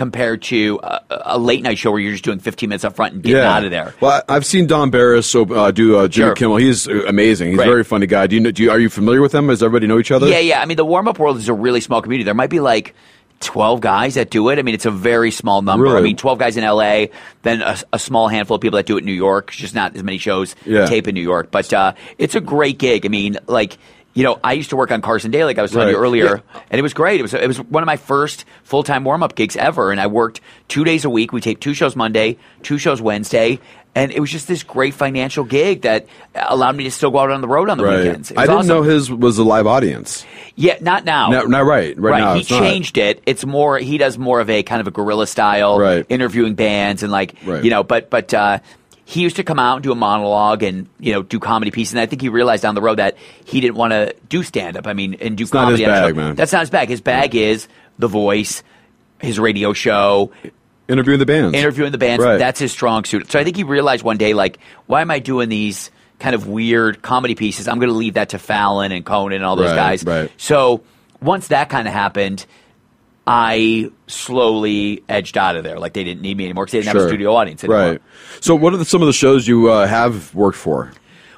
compared 0.00 0.40
to 0.40 0.80
a, 0.82 1.00
a 1.10 1.38
late 1.38 1.62
night 1.62 1.76
show 1.76 1.90
where 1.90 2.00
you're 2.00 2.12
just 2.12 2.24
doing 2.24 2.38
15 2.38 2.70
minutes 2.70 2.84
up 2.86 2.96
front 2.96 3.12
and 3.12 3.22
getting 3.22 3.42
out 3.42 3.64
of 3.64 3.70
there. 3.70 3.94
Well, 4.00 4.22
I've 4.30 4.46
seen 4.46 4.66
Don 4.66 4.88
Barris 4.88 5.34
uh, 5.34 5.44
do 5.72 5.98
uh, 5.98 6.08
Jimmy 6.08 6.28
Sure. 6.28 6.34
Kimmel. 6.34 6.56
He's 6.56 6.88
uh, 6.88 7.02
amazing. 7.06 7.50
He's 7.50 7.58
Right. 7.58 7.68
a 7.68 7.70
very 7.70 7.84
funny 7.84 8.06
guy. 8.06 8.26
Do 8.26 8.36
you 8.36 8.40
know? 8.40 8.50
Do 8.50 8.62
you, 8.62 8.70
are 8.70 8.78
you 8.78 8.88
familiar 8.88 9.20
with 9.20 9.34
him? 9.34 9.48
Does 9.48 9.62
everybody 9.62 9.86
know 9.88 9.98
each 9.98 10.10
other? 10.10 10.26
Yeah, 10.26 10.38
yeah. 10.38 10.62
I 10.62 10.64
mean, 10.64 10.78
the 10.78 10.86
warm 10.86 11.06
up 11.06 11.18
world 11.18 11.36
is 11.36 11.50
a 11.50 11.52
really 11.52 11.82
small 11.82 12.00
community. 12.00 12.24
There 12.24 12.32
might 12.32 12.48
be 12.48 12.60
like 12.60 12.94
12 13.40 13.82
guys 13.82 14.14
that 14.14 14.30
do 14.30 14.48
it. 14.48 14.58
I 14.58 14.62
mean, 14.62 14.74
it's 14.74 14.86
a 14.86 14.90
very 14.90 15.30
small 15.30 15.60
number. 15.60 15.94
I 15.96 16.00
mean, 16.00 16.16
12 16.16 16.38
guys 16.38 16.56
in 16.56 16.64
LA, 16.64 17.06
then 17.42 17.60
a, 17.60 17.76
a 17.92 17.98
small 17.98 18.28
handful 18.28 18.54
of 18.54 18.62
people 18.62 18.78
that 18.78 18.86
do 18.86 18.96
it 18.96 19.00
in 19.00 19.04
New 19.06 19.12
York. 19.12 19.50
Just 19.50 19.74
not 19.74 19.94
as 19.96 20.02
many 20.02 20.16
shows 20.16 20.56
Yeah. 20.64 20.86
tape 20.86 21.08
in 21.08 21.14
New 21.14 21.22
York. 21.22 21.50
But 21.50 21.70
uh, 21.74 21.92
it's 22.16 22.34
a 22.34 22.40
great 22.40 22.78
gig. 22.78 23.04
I 23.04 23.10
mean, 23.10 23.36
like, 23.46 23.76
you 24.14 24.24
know, 24.24 24.38
I 24.42 24.54
used 24.54 24.70
to 24.70 24.76
work 24.76 24.90
on 24.90 25.02
Carson 25.02 25.30
Day, 25.30 25.44
like 25.44 25.58
I 25.58 25.62
was 25.62 25.70
telling 25.70 25.88
you 25.88 25.94
Right. 25.94 26.00
earlier, 26.02 26.42
and 26.70 26.78
it 26.78 26.82
was 26.82 26.94
great. 26.94 27.20
It 27.20 27.22
was 27.22 27.32
it 27.34 27.46
was 27.46 27.58
one 27.60 27.82
of 27.82 27.86
my 27.86 27.96
first 27.96 28.44
full 28.64 28.82
time 28.82 29.04
warm 29.04 29.22
up 29.22 29.34
gigs 29.36 29.56
ever, 29.56 29.90
and 29.92 30.00
I 30.00 30.06
worked 30.08 30.40
two 30.68 30.84
days 30.84 31.04
a 31.04 31.10
week. 31.10 31.32
We 31.32 31.40
taped 31.40 31.62
two 31.62 31.74
shows 31.74 31.94
Monday, 31.94 32.36
two 32.62 32.76
shows 32.78 33.00
Wednesday, 33.00 33.60
and 33.94 34.10
it 34.10 34.18
was 34.20 34.30
just 34.30 34.48
this 34.48 34.62
great 34.64 34.94
financial 34.94 35.44
gig 35.44 35.82
that 35.82 36.06
allowed 36.34 36.76
me 36.76 36.84
to 36.84 36.90
still 36.90 37.10
go 37.10 37.18
out 37.20 37.30
on 37.30 37.40
the 37.40 37.48
road 37.48 37.68
on 37.70 37.78
the 37.78 37.84
Right. 37.84 37.98
weekends. 38.04 38.32
I 38.36 38.42
didn't 38.46 38.56
awesome. 38.58 38.68
know 38.68 38.82
his 38.82 39.10
was 39.12 39.38
a 39.38 39.44
live 39.44 39.66
audience. 39.68 40.24
Yeah, 40.56 40.76
not 40.80 41.04
now. 41.04 41.30
No, 41.30 41.44
not 41.44 41.64
right. 41.64 41.96
Right, 41.98 42.18
now, 42.18 42.34
he 42.34 42.40
it's 42.40 42.50
not. 42.50 42.60
changed 42.62 42.98
it. 42.98 43.22
It's 43.26 43.46
more. 43.46 43.78
He 43.78 43.96
does 43.96 44.18
more 44.18 44.40
of 44.40 44.50
a 44.50 44.62
kind 44.64 44.80
of 44.80 44.88
a 44.88 44.90
guerrilla 44.90 45.26
style, 45.28 45.78
Right. 45.78 46.04
interviewing 46.08 46.54
bands 46.54 47.02
and 47.04 47.10
like 47.12 47.34
Right. 47.46 47.62
you 47.64 47.70
know. 47.70 47.82
But 47.84 48.10
but 48.10 48.34
uh, 48.34 48.58
he 49.10 49.22
used 49.22 49.36
to 49.36 49.42
come 49.44 49.58
out 49.58 49.74
and 49.76 49.82
do 49.82 49.90
a 49.90 49.96
monologue 49.96 50.62
and 50.62 50.86
you 51.00 51.12
know 51.12 51.22
do 51.22 51.40
comedy 51.40 51.70
pieces. 51.72 51.94
And 51.94 52.00
I 52.00 52.06
think 52.06 52.22
he 52.22 52.28
realized 52.28 52.62
down 52.62 52.74
the 52.76 52.80
road 52.80 52.98
that 52.98 53.16
he 53.44 53.60
didn't 53.60 53.74
want 53.76 53.92
to 53.92 54.14
do 54.28 54.42
stand 54.44 54.76
up. 54.76 54.86
I 54.86 54.92
mean, 54.92 55.14
and 55.20 55.36
do 55.36 55.44
not 55.44 55.50
comedy. 55.50 55.82
his 55.82 55.88
on 55.88 55.98
a 55.98 56.06
bag, 56.06 56.16
man. 56.16 56.34
That's 56.36 56.52
not 56.52 56.60
his 56.60 56.70
bag. 56.70 56.88
His 56.88 57.00
bag 57.00 57.34
is 57.34 57.66
the 57.98 58.06
voice, 58.06 58.62
his 59.20 59.38
radio 59.40 59.72
show, 59.72 60.30
Interviewing 60.88 61.18
the 61.18 61.26
bands. 61.26 61.56
interviewing 61.56 61.92
the 61.92 61.98
bands. 61.98 62.24
Right. 62.24 62.38
That's 62.38 62.60
his 62.60 62.70
strong 62.72 63.04
suit. 63.04 63.30
So 63.32 63.38
I 63.38 63.44
think 63.44 63.56
he 63.56 63.64
realized 63.64 64.02
one 64.04 64.16
day, 64.16 64.32
like, 64.34 64.58
why 64.86 65.00
am 65.02 65.10
I 65.10 65.18
doing 65.18 65.48
these 65.48 65.90
kind 66.20 66.34
of 66.34 66.46
weird 66.48 67.02
comedy 67.02 67.34
pieces? 67.34 67.66
I'm 67.68 67.78
going 67.78 67.90
to 67.90 67.94
leave 67.96 68.14
that 68.14 68.30
to 68.30 68.38
Fallon 68.38 68.90
and 68.92 69.04
Conan 69.04 69.36
and 69.36 69.44
all 69.44 69.56
those 69.56 69.70
Right, 69.70 69.76
guys. 69.76 70.04
right. 70.04 70.30
So 70.36 70.82
once 71.20 71.48
that 71.48 71.68
kind 71.68 71.86
of 71.88 71.94
happened, 71.94 72.44
I 73.26 73.90
slowly 74.06 75.02
edged 75.08 75.36
out 75.36 75.56
of 75.56 75.64
there. 75.64 75.78
Like 75.78 75.92
they 75.92 76.04
didn't 76.04 76.22
need 76.22 76.36
me 76.36 76.44
anymore 76.44 76.64
because 76.64 76.72
they 76.72 76.78
didn't 76.80 76.96
have 76.96 77.04
a 77.04 77.08
studio 77.08 77.34
audience 77.34 77.62
anymore. 77.62 77.92
Right. 77.92 78.02
So, 78.40 78.54
what 78.54 78.72
are 78.74 78.78
the, 78.78 78.84
some 78.84 79.02
of 79.02 79.06
the 79.06 79.12
shows 79.12 79.46
you 79.46 79.70
uh, 79.70 79.86
have 79.86 80.34
worked 80.34 80.58
for? 80.58 80.92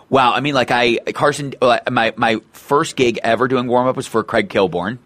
Wow, 0.09 0.33
I 0.35 0.41
mean, 0.41 0.55
like 0.55 0.71
I 0.71 0.99
Carson, 1.15 1.55
uh, 1.63 1.79
my 1.91 2.13
my 2.17 2.37
first 2.53 2.97
gig 2.97 3.19
ever 3.23 3.49
doing 3.49 3.67
warm 3.67 3.87
up 3.89 3.97
was 3.97 4.07
for 4.07 4.23
Craig 4.23 4.49
Kilborn. 4.49 4.99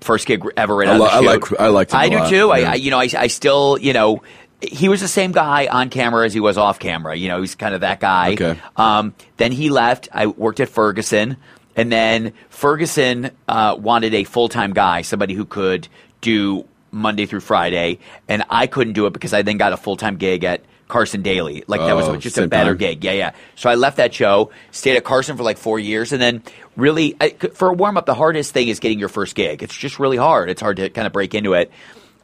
First 0.00 0.26
gig 0.26 0.42
ever 0.56 0.76
right 0.76 0.88
I 0.88 0.92
out 0.92 1.00
li- 1.00 1.06
of 1.06 1.10
the 1.10 1.16
I 1.16 1.32
like- 1.32 1.60
I 1.60 1.66
liked 1.68 1.92
him 1.92 2.10
do 2.10 2.16
lot, 2.18 2.30
too. 2.30 2.50
I. 2.50 2.60
I 2.60 2.74
you 2.74 2.90
know 2.90 2.98
I, 2.98 3.08
I 3.16 3.26
still 3.26 3.78
you 3.78 3.92
know 3.92 4.22
he 4.62 4.88
was 4.88 5.00
the 5.00 5.08
same 5.08 5.32
guy 5.32 5.66
on 5.66 5.88
camera 5.88 6.26
as 6.26 6.34
he 6.34 6.40
was 6.40 6.58
off 6.58 6.78
camera. 6.78 7.14
You 7.16 7.28
know 7.28 7.40
he's 7.40 7.54
kind 7.54 7.74
of 7.74 7.80
that 7.80 8.00
guy. 8.00 8.32
Okay. 8.34 8.58
Um, 8.76 9.14
then 9.38 9.52
he 9.52 9.70
left. 9.70 10.08
I 10.12 10.26
worked 10.26 10.60
at 10.60 10.68
Ferguson, 10.68 11.38
and 11.76 11.90
then 11.90 12.32
Ferguson 12.50 13.30
uh, 13.48 13.76
wanted 13.78 14.14
a 14.14 14.24
full 14.24 14.48
time 14.48 14.72
guy, 14.74 15.02
somebody 15.02 15.34
who 15.34 15.44
could 15.46 15.88
do 16.20 16.64
Monday 16.92 17.26
through 17.26 17.40
Friday, 17.40 17.98
and 18.28 18.44
I 18.50 18.66
couldn't 18.66 18.94
do 18.94 19.06
it 19.06 19.12
because 19.12 19.32
I 19.32 19.42
then 19.42 19.58
got 19.58 19.72
a 19.72 19.76
full 19.76 19.96
time 19.96 20.16
gig 20.16 20.44
at 20.44 20.62
Carson 20.88 21.22
Daly. 21.22 21.62
Like 21.68 21.80
that 21.80 21.90
Oh, 21.92 22.10
was 22.12 22.22
just 22.22 22.36
a 22.38 22.48
better 22.48 22.72
time. 22.72 22.78
gig. 22.78 23.04
Yeah, 23.04 23.12
yeah. 23.12 23.30
So 23.54 23.70
I 23.70 23.76
left 23.76 23.98
that 23.98 24.12
show, 24.12 24.50
stayed 24.72 24.96
at 24.96 25.04
Carson 25.04 25.36
for 25.36 25.42
like 25.44 25.56
four 25.58 25.78
years, 25.78 26.12
and 26.12 26.20
then 26.20 26.42
really 26.76 27.14
I, 27.20 27.30
for 27.30 27.68
a 27.68 27.72
warm 27.72 27.96
up, 27.96 28.06
the 28.06 28.14
hardest 28.14 28.52
thing 28.52 28.68
is 28.68 28.80
getting 28.80 28.98
your 28.98 29.08
first 29.08 29.34
gig. 29.36 29.62
It's 29.62 29.76
just 29.76 29.98
really 30.00 30.16
hard. 30.16 30.50
It's 30.50 30.60
hard 30.60 30.78
to 30.78 30.90
kind 30.90 31.06
of 31.06 31.12
break 31.12 31.34
into 31.34 31.52
it. 31.54 31.70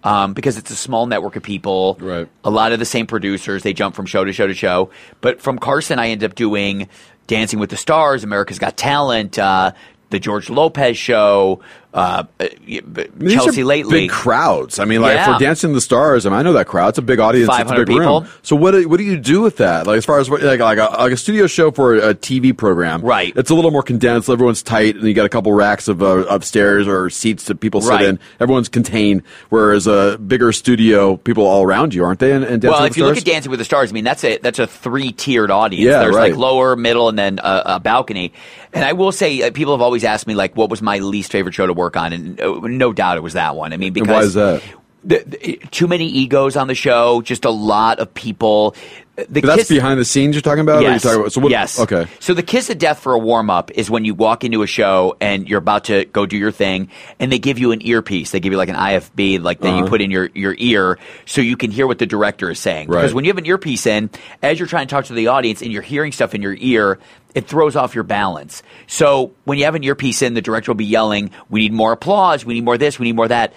Um, 0.05 0.35
because 0.35 0.57
it's 0.57 0.71
a 0.71 0.77
small 0.77 1.07
network 1.07 1.35
of 1.35 1.43
people, 1.43 1.97
Right. 2.01 2.29
a 2.45 2.51
lot 2.51 2.71
of 2.71 2.79
the 2.79 2.85
same 2.85 3.09
producers. 3.09 3.65
They 3.65 3.73
jump 3.73 3.97
from 3.97 4.07
show 4.07 4.25
to 4.25 4.33
show 4.33 4.47
to 4.47 4.55
show. 4.55 4.91
But 5.21 5.41
from 5.41 5.59
Carson, 5.59 5.99
I 5.99 6.09
ended 6.11 6.31
up 6.31 6.37
doing 6.37 6.89
Dancing 7.27 7.59
with 7.59 7.71
the 7.71 7.77
Stars, 7.77 8.23
America's 8.23 8.61
Got 8.61 8.77
Talent, 8.77 9.37
uh, 9.37 9.73
the 10.11 10.21
George 10.21 10.49
Lopez 10.49 10.97
show, 10.97 11.61
uh, 11.97 12.25
Chelsea 12.39 13.11
these 13.17 13.59
are 13.59 13.65
lately. 13.65 14.01
Big 14.03 14.11
crowds. 14.11 14.79
I 14.79 14.85
mean, 14.85 15.01
like 15.01 15.15
Yeah. 15.17 15.33
for 15.35 15.43
Dancing 15.43 15.73
the 15.73 15.81
Stars, 15.81 16.27
I 16.27 16.29
mean, 16.29 16.39
I 16.39 16.43
know 16.43 16.53
that 16.53 16.67
crowd. 16.67 16.91
It's 16.91 16.99
a 16.99 17.03
big 17.03 17.19
audience. 17.21 17.49
It's 17.49 17.55
a 17.57 17.59
500 17.65 17.87
big 17.87 17.97
room. 17.97 18.23
people. 18.25 18.39
So 18.43 18.55
what 18.55 18.73
do, 18.73 18.89
what 18.89 18.99
do 18.99 19.05
you 19.05 19.17
do 19.17 19.41
with 19.41 19.57
that? 19.57 19.87
Like 19.87 19.97
as 19.99 20.05
far 20.05 20.19
as 20.21 20.29
what, 20.29 20.43
like 20.43 20.61
like 20.61 20.79
a, 20.79 20.95
like 20.99 21.13
a 21.13 21.17
studio 21.17 21.47
show 21.47 21.71
for 21.71 21.95
a 21.95 22.15
TV 22.15 22.57
program, 22.57 23.01
Right. 23.03 23.33
It's 23.37 23.51
a 23.51 23.55
little 23.55 23.71
more 23.71 23.83
condensed. 23.83 24.29
Everyone's 24.29 24.63
tight, 24.63 24.97
and 24.97 25.05
you 25.07 25.15
got 25.15 25.27
a 25.27 25.31
couple 25.31 25.53
racks 25.53 25.89
of 25.89 26.03
uh, 26.03 26.27
upstairs 26.29 26.87
or 26.87 27.09
seats 27.11 27.45
that 27.45 27.61
people 27.61 27.81
sit 27.81 27.91
Right. 27.91 28.05
in. 28.05 28.19
Everyone's 28.41 28.69
contained. 28.69 29.23
Whereas 29.49 29.87
a 29.87 30.19
bigger 30.19 30.53
studio, 30.53 31.17
people 31.17 31.47
all 31.47 31.63
around 31.63 31.95
you, 31.95 32.05
aren't 32.05 32.21
they? 32.21 32.33
And, 32.33 32.45
and 32.45 32.63
well, 32.63 32.85
if 32.85 32.97
you 32.97 33.07
look 33.07 33.17
at 33.17 33.25
Dancing 33.25 33.51
with 33.51 33.59
the 33.59 33.65
Stars, 33.65 33.91
I 33.91 33.95
mean 33.95 34.05
that's 34.05 34.23
a 34.25 34.37
that's 34.39 34.59
a 34.59 34.67
three 34.67 35.13
tiered 35.13 35.51
audience. 35.51 35.85
Yeah, 35.85 36.01
There's 36.01 36.15
right. 36.15 36.33
like 36.33 36.39
lower, 36.39 36.77
middle, 36.77 37.09
and 37.09 37.19
then 37.19 37.39
a, 37.43 37.63
a 37.77 37.81
balcony. 37.81 38.33
And 38.73 38.85
I 38.85 38.93
will 38.93 39.13
say, 39.13 39.41
uh, 39.43 39.51
people 39.53 39.73
have 39.73 39.81
always 39.81 40.05
asked 40.05 40.27
me 40.27 40.35
like, 40.35 40.55
what 40.55 40.69
was 40.69 40.83
my 40.83 40.99
least 40.99 41.33
favorite 41.33 41.55
show 41.55 41.67
to 41.67 41.73
work 41.73 41.86
on, 41.95 42.15
and 42.15 42.41
uh, 42.41 42.59
no 42.63 42.95
doubt 42.95 43.19
it 43.19 43.23
was 43.23 43.35
that 43.35 43.55
one. 43.55 43.75
I 43.75 43.77
mean, 43.77 43.93
because 43.93 44.09
why 44.09 44.23
is 44.23 44.35
that? 44.35 44.63
the, 45.05 45.23
the, 45.27 45.61
too 45.71 45.87
many 45.87 46.07
egos 46.09 46.57
on 46.57 46.67
the 46.67 46.75
show. 46.75 47.21
Just 47.23 47.45
a 47.45 47.51
lot 47.51 48.01
of 48.01 48.13
people. 48.15 48.75
The 49.15 49.25
But 49.41 49.43
that's 49.45 49.57
Kiss- 49.61 49.69
behind 49.69 49.99
the 50.01 50.05
scenes 50.05 50.35
you're 50.35 50.43
talking 50.43 50.61
about. 50.61 50.81
or 50.81 50.83
Yes. 50.83 51.05
you're 51.05 51.13
talking 51.13 51.21
about, 51.23 51.33
so 51.33 51.41
what, 51.41 51.51
yes. 51.53 51.79
Okay. 51.81 52.07
So 52.19 52.35
the 52.35 52.43
kiss 52.43 52.69
of 52.71 52.77
death 52.79 52.99
for 52.99 53.13
a 53.15 53.19
warm 53.19 53.49
up 53.49 53.71
is 53.71 53.89
when 53.89 54.05
you 54.05 54.15
walk 54.15 54.43
into 54.45 54.63
a 54.63 54.67
show 54.67 55.17
and 55.21 55.49
you're 55.49 55.61
about 55.61 55.85
to 55.85 56.05
go 56.07 56.27
do 56.27 56.37
your 56.37 56.51
thing, 56.51 56.89
and 57.21 57.31
they 57.33 57.39
give 57.39 57.59
you 57.59 57.71
an 57.73 57.87
earpiece. 57.87 58.33
They 58.33 58.41
give 58.41 58.53
you 58.53 58.59
like 58.59 58.69
an 58.69 58.75
IFB, 58.77 59.41
like 59.41 59.61
that 59.61 59.69
you 59.71 59.75
Uh-huh. 59.83 59.87
put 59.89 60.01
in 60.03 60.11
your 60.11 60.29
your 60.35 60.55
ear, 60.59 60.99
so 61.25 61.41
you 61.41 61.57
can 61.57 61.71
hear 61.71 61.87
what 61.87 61.99
the 61.99 62.05
director 62.07 62.51
is 62.51 62.59
saying. 62.59 62.89
Right. 62.89 62.99
Because 63.03 63.15
when 63.15 63.25
you 63.25 63.31
have 63.31 63.39
an 63.39 63.47
earpiece 63.47 63.87
in, 63.87 64.11
as 64.43 64.59
you're 64.59 64.69
trying 64.69 64.87
to 64.89 64.91
talk 64.95 65.05
to 65.07 65.15
the 65.15 65.29
audience 65.29 65.63
and 65.63 65.73
you're 65.73 65.83
hearing 65.83 66.11
stuff 66.13 66.35
in 66.35 66.43
your 66.43 66.57
ear. 66.59 66.99
It 67.37 67.47
throws 67.47 67.77
off 67.77 67.95
your 67.95 68.03
balance. 68.03 68.65
So 68.89 69.33
when 69.45 69.59
you 69.59 69.65
have 69.67 69.77
an 69.77 69.85
earpiece 69.85 70.23
in, 70.23 70.35
the 70.35 70.43
director 70.43 70.73
will 70.73 70.77
be 70.77 70.87
yelling, 70.87 71.31
"We 71.49 71.61
need 71.61 71.73
more 71.73 71.93
applause. 71.93 72.45
We 72.45 72.55
need 72.55 72.65
more 72.65 72.77
this. 72.79 72.99
We 72.99 73.05
need 73.05 73.15
more 73.17 73.29
that." 73.29 73.53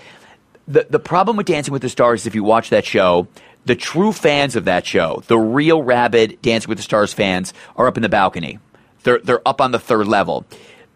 the 0.67 0.85
the 0.87 0.99
problem 0.99 1.35
with 1.37 1.47
Dancing 1.47 1.71
with 1.71 1.81
the 1.81 1.89
Stars 1.89 2.21
is 2.21 2.27
if 2.27 2.35
you 2.35 2.43
watch 2.43 2.69
that 2.69 2.85
show, 2.85 3.27
the 3.65 3.75
true 3.75 4.11
fans 4.11 4.55
of 4.55 4.65
that 4.65 4.85
show, 4.85 5.23
the 5.27 5.37
real 5.39 5.81
rabid 5.81 6.37
Dancing 6.43 6.69
with 6.69 6.77
the 6.77 6.83
Stars 6.83 7.11
fans, 7.13 7.53
are 7.75 7.87
up 7.87 7.97
in 7.97 8.03
the 8.03 8.09
balcony. 8.09 8.59
They're 9.03 9.19
they're 9.19 9.47
up 9.47 9.61
on 9.61 9.71
the 9.71 9.79
third 9.79 10.07
level. 10.07 10.45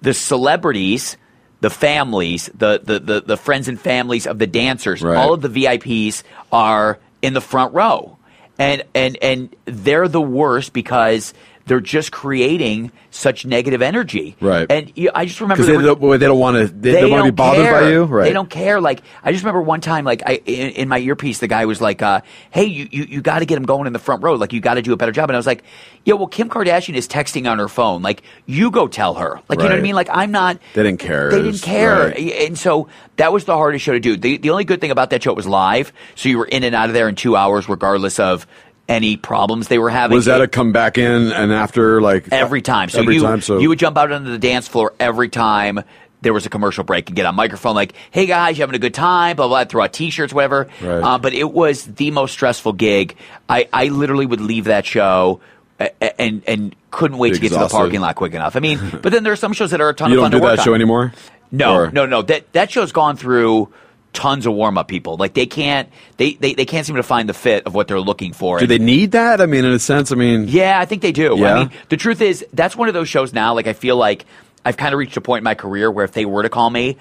The 0.01 0.13
celebrities, 0.13 1.17
the 1.61 1.69
families, 1.71 2.49
the 2.53 2.81
the 2.83 2.99
the, 2.99 3.21
the 3.21 3.37
friends 3.37 3.67
and 3.67 3.79
families 3.79 4.27
of 4.27 4.37
the 4.39 4.45
dancers, 4.47 5.01
Right. 5.01 5.17
all 5.17 5.33
of 5.33 5.41
the 5.41 5.49
VIPs 5.49 6.23
are 6.51 6.99
in 7.21 7.33
the 7.33 7.41
front 7.41 7.73
row. 7.73 8.17
And 8.59 8.83
and 8.93 9.17
and 9.23 9.55
they're 9.65 10.07
the 10.07 10.21
worst 10.21 10.73
because 10.73 11.33
they're 11.65 11.79
just 11.79 12.11
creating 12.11 12.91
such 13.09 13.45
negative 13.45 13.81
energy. 13.81 14.35
Right. 14.41 14.69
And 14.69 14.91
you, 14.95 15.11
I 15.15 15.25
just 15.25 15.39
remember 15.39 15.63
Because 15.63 15.67
they 15.67 15.77
were- 15.77 15.95
don't, 15.95 16.19
they 16.19 16.25
don't 16.25 16.39
want 16.39 16.57
to. 16.57 16.67
They, 16.67 16.91
they 16.91 17.01
don't 17.01 17.11
want 17.11 17.25
to 17.25 17.31
be 17.31 17.35
bothered 17.35 17.63
care. 17.65 17.81
by 17.81 17.89
you, 17.89 18.03
right? 18.03 18.25
They 18.25 18.33
don't 18.33 18.49
care. 18.49 18.81
Like 18.81 19.01
I 19.23 19.31
just 19.31 19.43
remember 19.43 19.61
one 19.61 19.79
time, 19.79 20.03
like 20.03 20.23
I 20.25 20.41
in, 20.45 20.71
in 20.71 20.89
my 20.89 20.99
earpiece, 20.99 21.39
the 21.39 21.47
guy 21.47 21.65
was 21.65 21.79
like, 21.79 22.01
uh, 22.01 22.21
"Hey, 22.51 22.65
you 22.65 22.87
you, 22.91 23.03
you 23.05 23.21
got 23.21 23.39
to 23.39 23.45
get 23.45 23.57
him 23.57 23.63
going 23.65 23.87
in 23.87 23.93
the 23.93 23.99
front 23.99 24.23
row. 24.23 24.33
Like 24.35 24.51
you 24.51 24.59
got 24.59 24.73
to 24.73 24.81
do 24.81 24.91
a 24.93 24.97
better 24.97 25.11
job." 25.13 25.29
And 25.29 25.37
I 25.37 25.39
was 25.39 25.47
like, 25.47 25.63
"Yeah, 26.03 26.15
well, 26.15 26.27
Kim 26.27 26.49
Kardashian 26.49 26.95
is 26.95 27.07
texting 27.07 27.49
on 27.49 27.59
her 27.59 27.69
phone. 27.69 28.01
Like 28.01 28.23
you 28.45 28.69
go 28.69 28.87
tell 28.87 29.13
her. 29.13 29.39
Like 29.47 29.59
you 29.59 29.65
know 29.65 29.69
what 29.71 29.79
I 29.79 29.81
mean? 29.81 29.95
Like 29.95 30.09
I'm 30.11 30.31
not. 30.31 30.59
They 30.73 30.83
didn't 30.83 30.99
care. 30.99 31.31
They 31.31 31.41
didn't 31.43 31.61
care. 31.61 32.07
right. 32.09 32.17
And 32.17 32.57
so 32.57 32.89
that 33.17 33.31
was 33.31 33.45
the 33.45 33.55
hardest 33.55 33.85
show 33.85 33.93
to 33.93 33.99
do. 34.01 34.17
The 34.17 34.37
the 34.37 34.49
only 34.49 34.65
good 34.65 34.81
thing 34.81 34.91
about 34.91 35.11
that 35.11 35.23
show 35.23 35.31
it 35.31 35.37
was 35.37 35.47
live, 35.47 35.93
so 36.15 36.27
you 36.27 36.37
were 36.39 36.45
in 36.45 36.63
and 36.63 36.75
out 36.75 36.89
of 36.89 36.93
there 36.93 37.07
in 37.07 37.15
two 37.15 37.37
hours, 37.37 37.69
regardless 37.69 38.19
of 38.19 38.45
any 38.89 39.17
problems 39.17 39.67
they 39.69 39.79
were 39.79 39.89
having. 39.89 40.15
Was 40.15 40.25
that 40.25 40.41
a 40.41 40.47
come 40.47 40.71
back 40.71 40.97
in 40.97 41.31
and 41.31 41.51
after 41.53 42.01
like 42.01 42.31
every 42.31 42.61
time. 42.61 42.89
So 42.89 42.99
every 42.99 43.15
you 43.15 43.21
time? 43.21 43.41
So 43.41 43.59
you 43.59 43.69
would 43.69 43.79
jump 43.79 43.97
out 43.97 44.11
onto 44.11 44.29
the 44.31 44.37
dance 44.39 44.67
floor 44.67 44.93
every 44.99 45.29
time 45.29 45.81
there 46.21 46.33
was 46.33 46.45
a 46.45 46.49
commercial 46.49 46.83
break 46.85 47.07
and 47.09 47.15
get 47.15 47.25
on 47.25 47.35
microphone 47.35 47.75
like, 47.75 47.93
"Hey 48.11 48.25
guys, 48.25 48.57
you 48.57 48.61
having 48.63 48.75
a 48.75 48.79
good 48.79 48.93
time?" 48.93 49.35
Blah 49.35 49.47
blah. 49.47 49.65
Throw 49.65 49.83
out 49.83 49.93
T-shirts, 49.93 50.33
whatever. 50.33 50.67
Right. 50.81 51.01
Uh, 51.03 51.17
but 51.17 51.33
it 51.33 51.51
was 51.51 51.83
the 51.85 52.11
most 52.11 52.31
stressful 52.31 52.73
gig. 52.73 53.15
I 53.49 53.67
I 53.73 53.87
literally 53.89 54.25
would 54.25 54.41
leave 54.41 54.65
that 54.65 54.85
show. 54.85 55.39
a- 55.79 55.89
a- 56.01 56.21
And 56.21 56.43
and 56.47 56.75
couldn't 56.91 57.17
wait 57.17 57.33
to 57.33 57.39
get 57.39 57.49
to 57.51 57.57
the 57.57 57.67
parking 57.67 57.99
lot 58.01 58.15
quick 58.15 58.33
enough. 58.33 58.55
I 58.55 58.59
mean, 58.59 58.79
but 59.01 59.11
then 59.11 59.23
there 59.23 59.33
are 59.33 59.37
some 59.37 59.53
shows 59.53 59.71
that 59.71 59.81
are 59.81 59.89
a 59.89 59.93
ton 59.93 60.11
of 60.11 60.13
you 60.17 60.23
of 60.23 60.31
don't 60.31 60.39
do 60.41 60.47
that 60.47 60.61
show 60.63 60.73
anymore. 60.75 61.11
No, 61.51 61.75
Or- 61.75 61.91
no, 61.91 62.05
no. 62.05 62.21
That 62.21 62.51
that 62.53 62.69
show's 62.71 62.91
gone 62.91 63.17
through 63.17 63.69
tons 64.13 64.45
of 64.45 64.53
warm 64.53 64.77
up 64.77 64.87
people. 64.87 65.17
Like 65.17 65.33
they 65.33 65.45
can't 65.45 65.89
they, 66.17 66.33
they 66.35 66.53
they 66.53 66.65
can't 66.65 66.85
seem 66.85 66.95
to 66.95 67.03
find 67.03 67.27
the 67.27 67.33
fit 67.33 67.65
of 67.65 67.73
what 67.73 67.87
they're 67.87 67.99
looking 67.99 68.31
for. 68.33 68.59
Do 68.59 68.63
And- 68.63 68.71
they 68.71 68.77
need 68.79 69.11
that? 69.11 69.41
I 69.41 69.45
mean, 69.47 69.65
in 69.65 69.71
a 69.73 69.79
sense, 69.79 70.11
I 70.11 70.15
mean, 70.15 70.45
yeah, 70.47 70.79
I 70.79 70.85
think 70.85 71.01
they 71.01 71.11
do. 71.11 71.35
Yeah? 71.37 71.53
I 71.55 71.59
mean, 71.59 71.71
the 71.89 71.97
truth 71.97 72.21
is, 72.21 72.45
that's 72.53 72.75
one 72.75 72.87
of 72.87 72.93
those 72.93 73.09
shows 73.09 73.33
now. 73.33 73.53
Like, 73.55 73.67
I 73.67 73.73
feel 73.73 73.97
like 73.97 74.25
I've 74.63 74.77
kind 74.77 74.93
of 74.93 74.97
reached 74.99 75.17
a 75.17 75.21
point 75.21 75.39
in 75.39 75.43
my 75.43 75.55
career 75.55 75.91
where 75.91 76.05
if 76.05 76.13
they 76.13 76.25
were 76.25 76.43
to 76.43 76.49
call 76.49 76.69
me, 76.69 76.97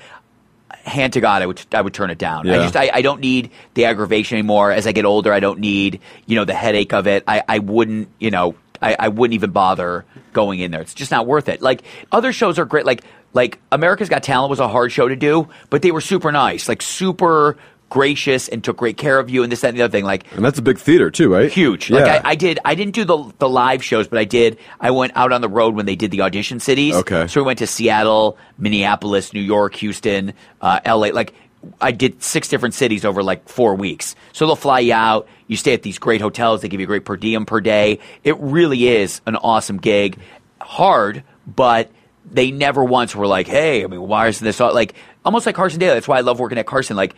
hand 0.85 1.13
to 1.13 1.21
God, 1.21 1.43
I 1.43 1.47
would 1.47 1.63
I 1.73 1.81
would 1.81 1.95
turn 1.95 2.11
it 2.11 2.19
down. 2.19 2.49
I 2.49 2.57
just 2.57 2.77
I, 2.77 2.91
I 2.93 3.03
don't 3.03 3.21
need 3.21 3.51
the 3.75 3.85
aggravation 3.85 4.39
anymore. 4.39 4.73
As 4.73 4.87
I 4.87 4.93
get 4.93 5.05
older, 5.05 5.33
I 5.33 5.41
don't 5.41 5.61
need 5.61 6.01
you 6.27 6.37
know 6.37 6.45
the 6.45 6.55
headache 6.55 6.93
of 6.93 7.07
it. 7.07 7.25
I, 7.29 7.43
I 7.49 7.59
wouldn't 7.61 8.09
you 8.19 8.31
know 8.31 8.57
I, 8.81 8.97
I 8.99 9.09
wouldn't 9.09 9.35
even 9.35 9.51
bother 9.53 10.05
going 10.33 10.61
in 10.61 10.71
there. 10.71 10.81
It's 10.81 10.95
just 10.95 11.11
not 11.11 11.27
worth 11.27 11.49
it. 11.49 11.63
Like 11.63 11.83
other 12.11 12.33
shows 12.33 12.59
are 12.59 12.65
great. 12.65 12.87
Like 12.87 13.05
like 13.33 13.59
America's 13.71 14.09
Got 14.09 14.23
Talent 14.23 14.51
was 14.51 14.61
a 14.61 14.69
hard 14.69 14.93
show 14.93 15.09
to 15.09 15.17
do, 15.17 15.49
but 15.71 15.83
they 15.83 15.91
were 15.91 16.01
super 16.01 16.33
nice, 16.33 16.69
like 16.69 16.83
super 16.83 17.57
gracious 17.93 18.49
and 18.49 18.65
took 18.65 18.79
great 18.79 18.97
care 18.97 19.19
of 19.19 19.29
you 19.29 19.43
and 19.43 19.53
this 19.53 19.61
that 19.61 19.69
and 19.69 19.79
the 19.79 19.83
other 19.83 19.93
thing. 19.93 20.05
Like 20.05 20.25
and 20.33 20.43
that's 20.45 20.59
a 20.59 20.63
big 20.63 20.79
theater 20.79 21.11
too, 21.11 21.31
right? 21.33 21.53
huge. 21.53 21.91
Yeah. 21.91 21.99
Like 21.99 22.25
I, 22.25 22.31
I 22.31 22.35
did, 22.35 22.59
I 22.65 22.75
didn't 22.75 22.95
do 22.95 23.05
the 23.05 23.33
the 23.39 23.49
live 23.49 23.85
shows, 23.85 24.09
but 24.09 24.19
I 24.19 24.25
did. 24.25 24.59
I 24.81 24.91
went 24.91 25.13
out 25.15 25.33
on 25.33 25.43
the 25.43 25.49
road 25.49 25.75
when 25.75 25.85
they 25.87 25.97
did 25.97 26.11
the 26.11 26.23
audition 26.23 26.59
cities. 26.59 26.95
Okay. 26.95 27.27
So 27.27 27.43
we 27.43 27.47
went 27.47 27.59
to 27.59 27.67
Seattle, 27.67 28.39
Minneapolis, 28.59 29.35
New 29.35 29.41
York, 29.41 29.75
Houston, 29.77 30.33
uh, 30.61 30.81
L.A. 30.85 31.13
Like 31.13 31.35
I 31.81 31.93
did 31.93 32.23
six 32.23 32.49
different 32.49 32.75
cities 32.75 33.05
over 33.05 33.23
like 33.23 33.49
four 33.49 33.75
weeks. 33.75 34.17
So 34.33 34.47
they'll 34.47 34.57
fly 34.57 34.81
you 34.81 34.95
out. 34.95 35.29
You 35.47 35.57
stay 35.57 35.75
at 35.75 35.83
these 35.83 35.99
great 35.99 36.21
hotels. 36.21 36.63
They 36.63 36.69
give 36.69 36.81
you 36.81 36.85
a 36.85 36.89
great 36.89 37.05
per 37.05 37.17
diem 37.17 37.47
per 37.47 37.61
day. 37.61 37.99
It 38.25 38.37
really 38.39 38.89
is 38.89 39.21
an 39.27 39.37
awesome 39.37 39.79
gig. 39.79 40.19
Hard, 40.61 41.23
but 41.47 41.91
they 42.31 42.51
never 42.51 42.85
once 42.85 43.15
were 43.15 43.27
like, 43.27 43.47
"Hey, 43.47 43.85
I 43.85 43.87
mean, 43.87 44.01
why 44.03 44.29
isn't 44.29 44.45
this 44.45 44.61
all-" 44.61 44.75
like 44.75 44.95
almost 45.25 45.47
like 45.47 45.55
Carson 45.55 45.81
Daly?" 45.81 45.95
That's 45.95 46.09
why 46.09 46.19
I 46.19 46.21
love 46.21 46.39
working 46.39 46.59
at 46.59 46.67
Carson. 46.67 46.97
Like 46.97 47.15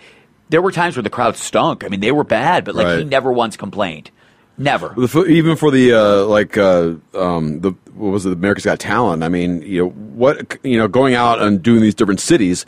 there 0.49 0.63
were 0.63 0.73
times 0.73 0.97
where 0.97 1.03
the 1.03 1.11
crowd 1.11 1.37
stunk. 1.37 1.85
I 1.85 1.89
mean, 1.89 2.01
they 2.01 2.13
were 2.13 2.25
bad, 2.25 2.65
but 2.65 2.75
like 2.75 2.99
he 2.99 3.05
never 3.05 3.33
once 3.33 3.57
complained. 3.57 4.11
Never. 4.57 4.95
Even 5.27 5.57
for 5.57 5.71
the 5.71 5.93
uh, 5.95 6.25
like 6.27 6.57
uh, 6.57 6.95
um, 7.15 7.61
the 7.61 7.73
what 7.95 8.11
was 8.11 8.25
it? 8.25 8.33
America's 8.33 8.65
Got 8.65 8.79
Talent. 8.79 9.25
I 9.25 9.29
mean, 9.29 9.63
you 9.63 9.85
know 9.85 9.89
what? 9.91 10.59
You 10.65 10.79
know, 10.79 10.87
going 10.87 11.15
out 11.15 11.43
and 11.43 11.63
doing 11.63 11.81
these 11.81 11.95
different 11.95 12.21
cities. 12.21 12.65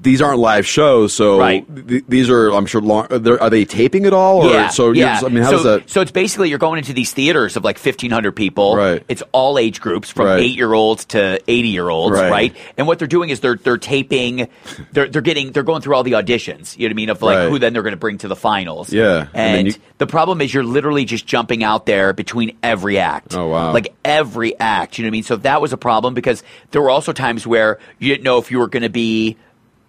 These 0.00 0.22
aren't 0.22 0.38
live 0.38 0.66
shows, 0.66 1.12
so 1.12 1.38
Right. 1.38 1.66
th- 1.88 2.04
these 2.08 2.30
are. 2.30 2.48
I'm 2.50 2.64
sure. 2.64 2.80
Long, 2.80 3.06
are, 3.10 3.18
they- 3.18 3.38
are 3.38 3.50
they 3.50 3.64
taping 3.66 4.06
it 4.06 4.14
all? 4.14 4.40
Or, 4.40 4.50
yeah. 4.50 4.68
So 4.68 4.90
yeah. 4.92 5.20
I 5.22 5.28
mean, 5.28 5.42
how 5.42 5.50
so, 5.50 5.56
does 5.56 5.64
that? 5.64 5.90
So 5.90 6.00
it's 6.00 6.10
basically 6.10 6.48
you're 6.48 6.58
going 6.58 6.78
into 6.78 6.94
these 6.94 7.12
theaters 7.12 7.56
of 7.56 7.62
like 7.64 7.78
1,500 7.78 8.32
people. 8.32 8.74
Right. 8.74 9.02
It's 9.08 9.22
all 9.32 9.58
age 9.58 9.82
groups 9.82 10.10
from 10.10 10.26
Right. 10.26 10.40
eight 10.40 10.56
year 10.56 10.72
olds 10.72 11.04
to 11.06 11.38
80 11.46 11.68
year 11.68 11.90
olds. 11.90 12.16
Right. 12.18 12.30
Right. 12.30 12.56
And 12.78 12.86
what 12.86 12.98
they're 12.98 13.06
doing 13.08 13.28
is 13.28 13.40
they're 13.40 13.56
they're 13.56 13.76
taping. 13.76 14.48
They're 14.92 15.08
they're 15.08 15.20
getting 15.20 15.52
they're 15.52 15.62
going 15.62 15.82
through 15.82 15.94
all 15.94 16.04
the 16.04 16.12
auditions. 16.12 16.76
You 16.78 16.88
know 16.88 16.92
what 16.92 16.94
I 16.94 16.96
mean? 16.96 17.10
Of 17.10 17.20
like 17.22 17.36
Right. 17.36 17.50
who 17.50 17.58
then 17.58 17.74
they're 17.74 17.82
going 17.82 17.92
to 17.92 17.96
bring 17.98 18.16
to 18.18 18.28
the 18.28 18.36
finals. 18.36 18.92
Yeah. 18.92 19.26
And 19.34 19.58
And, 19.58 19.68
you- 19.68 19.74
the 19.98 20.06
problem 20.06 20.40
is 20.40 20.54
you're 20.54 20.64
literally 20.64 21.04
just 21.04 21.26
jumping 21.26 21.62
out 21.62 21.84
there 21.84 22.12
between 22.14 22.56
every 22.62 22.98
act. 22.98 23.36
Oh, 23.36 23.48
wow. 23.48 23.72
Like 23.74 23.92
every 24.06 24.58
act. 24.58 24.96
You 24.98 25.04
know 25.04 25.08
what 25.08 25.10
I 25.10 25.12
mean? 25.12 25.22
So 25.22 25.36
that 25.36 25.60
was 25.60 25.72
a 25.74 25.76
problem 25.76 26.14
because 26.14 26.42
there 26.70 26.80
were 26.80 26.90
also 26.90 27.12
times 27.12 27.46
where 27.46 27.78
you 27.98 28.08
didn't 28.08 28.24
know 28.24 28.38
if 28.38 28.50
you 28.50 28.58
were 28.58 28.68
going 28.68 28.82
to 28.84 28.88
be 28.88 29.36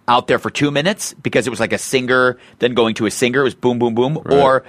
out 0.06 0.26
there 0.26 0.38
for 0.38 0.50
two 0.50 0.70
minutes 0.70 1.14
because 1.14 1.46
it 1.46 1.50
was 1.50 1.60
like 1.60 1.72
a 1.72 1.78
singer 1.78 2.38
then 2.58 2.74
going 2.74 2.94
to 2.96 3.06
a 3.06 3.10
singer. 3.10 3.40
It 3.40 3.44
was 3.44 3.54
boom, 3.54 3.78
boom, 3.78 3.94
boom. 3.94 4.18
Or 4.30 4.64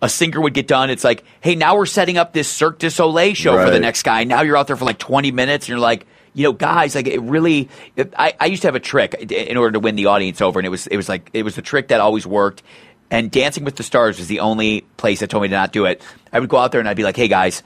a 0.00 0.08
singer 0.08 0.40
would 0.40 0.54
get 0.54 0.66
done. 0.66 0.90
It's 0.90 1.04
like, 1.04 1.24
hey, 1.40 1.54
now 1.54 1.76
we're 1.76 1.86
setting 1.86 2.18
up 2.18 2.32
this 2.32 2.48
Cirque 2.48 2.78
du 2.80 2.90
Soleil 2.90 3.34
show 3.34 3.52
for 3.64 3.70
the 3.70 3.78
next 3.80 4.02
guy. 4.02 4.24
Now 4.24 4.42
you're 4.42 4.56
out 4.56 4.66
there 4.66 4.76
for 4.76 4.84
like 4.84 4.98
20 4.98 5.30
minutes 5.30 5.66
and 5.66 5.68
you're 5.70 5.78
like, 5.78 6.06
you 6.34 6.44
know, 6.44 6.52
guys, 6.52 6.94
like 6.94 7.06
it 7.06 7.20
really. 7.20 7.68
It, 7.94 8.14
I, 8.18 8.34
I 8.40 8.46
used 8.46 8.62
to 8.62 8.68
have 8.68 8.74
a 8.74 8.80
trick 8.80 9.14
in 9.14 9.56
order 9.56 9.72
to 9.72 9.80
win 9.80 9.96
the 9.96 10.06
audience 10.06 10.40
over, 10.40 10.58
and 10.58 10.66
it 10.66 10.70
was 10.70 10.86
it 10.86 10.96
was 10.96 11.08
like 11.08 11.28
it 11.34 11.42
was 11.42 11.56
the 11.56 11.62
trick 11.62 11.88
that 11.88 12.00
always 12.00 12.26
worked. 12.26 12.62
And 13.10 13.30
Dancing 13.30 13.64
with 13.64 13.76
the 13.76 13.82
Stars 13.82 14.18
was 14.18 14.28
the 14.28 14.40
only 14.40 14.80
place 14.96 15.20
that 15.20 15.28
told 15.28 15.42
me 15.42 15.48
to 15.48 15.54
not 15.54 15.72
do 15.72 15.84
it. 15.84 16.00
I 16.32 16.40
would 16.40 16.48
go 16.48 16.56
out 16.56 16.72
there 16.72 16.80
and 16.80 16.88
I'd 16.88 16.96
be 16.96 17.02
like, 17.02 17.16
hey 17.16 17.28
guys, 17.28 17.62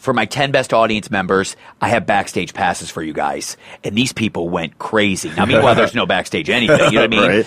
for 0.00 0.14
my 0.14 0.24
10 0.24 0.50
best 0.50 0.72
audience 0.72 1.10
members, 1.10 1.56
I 1.80 1.90
have 1.90 2.06
backstage 2.06 2.54
passes 2.54 2.90
for 2.90 3.02
you 3.02 3.12
guys. 3.12 3.58
And 3.84 3.96
these 3.96 4.14
people 4.14 4.48
went 4.48 4.78
crazy. 4.78 5.30
Now, 5.36 5.44
meanwhile, 5.44 5.74
there's 5.76 5.94
no 5.94 6.06
backstage 6.06 6.48
anything. 6.48 6.78
You 6.92 6.92
know 6.92 7.00
what 7.02 7.04
I 7.04 7.06
mean? 7.08 7.28
Right. 7.28 7.46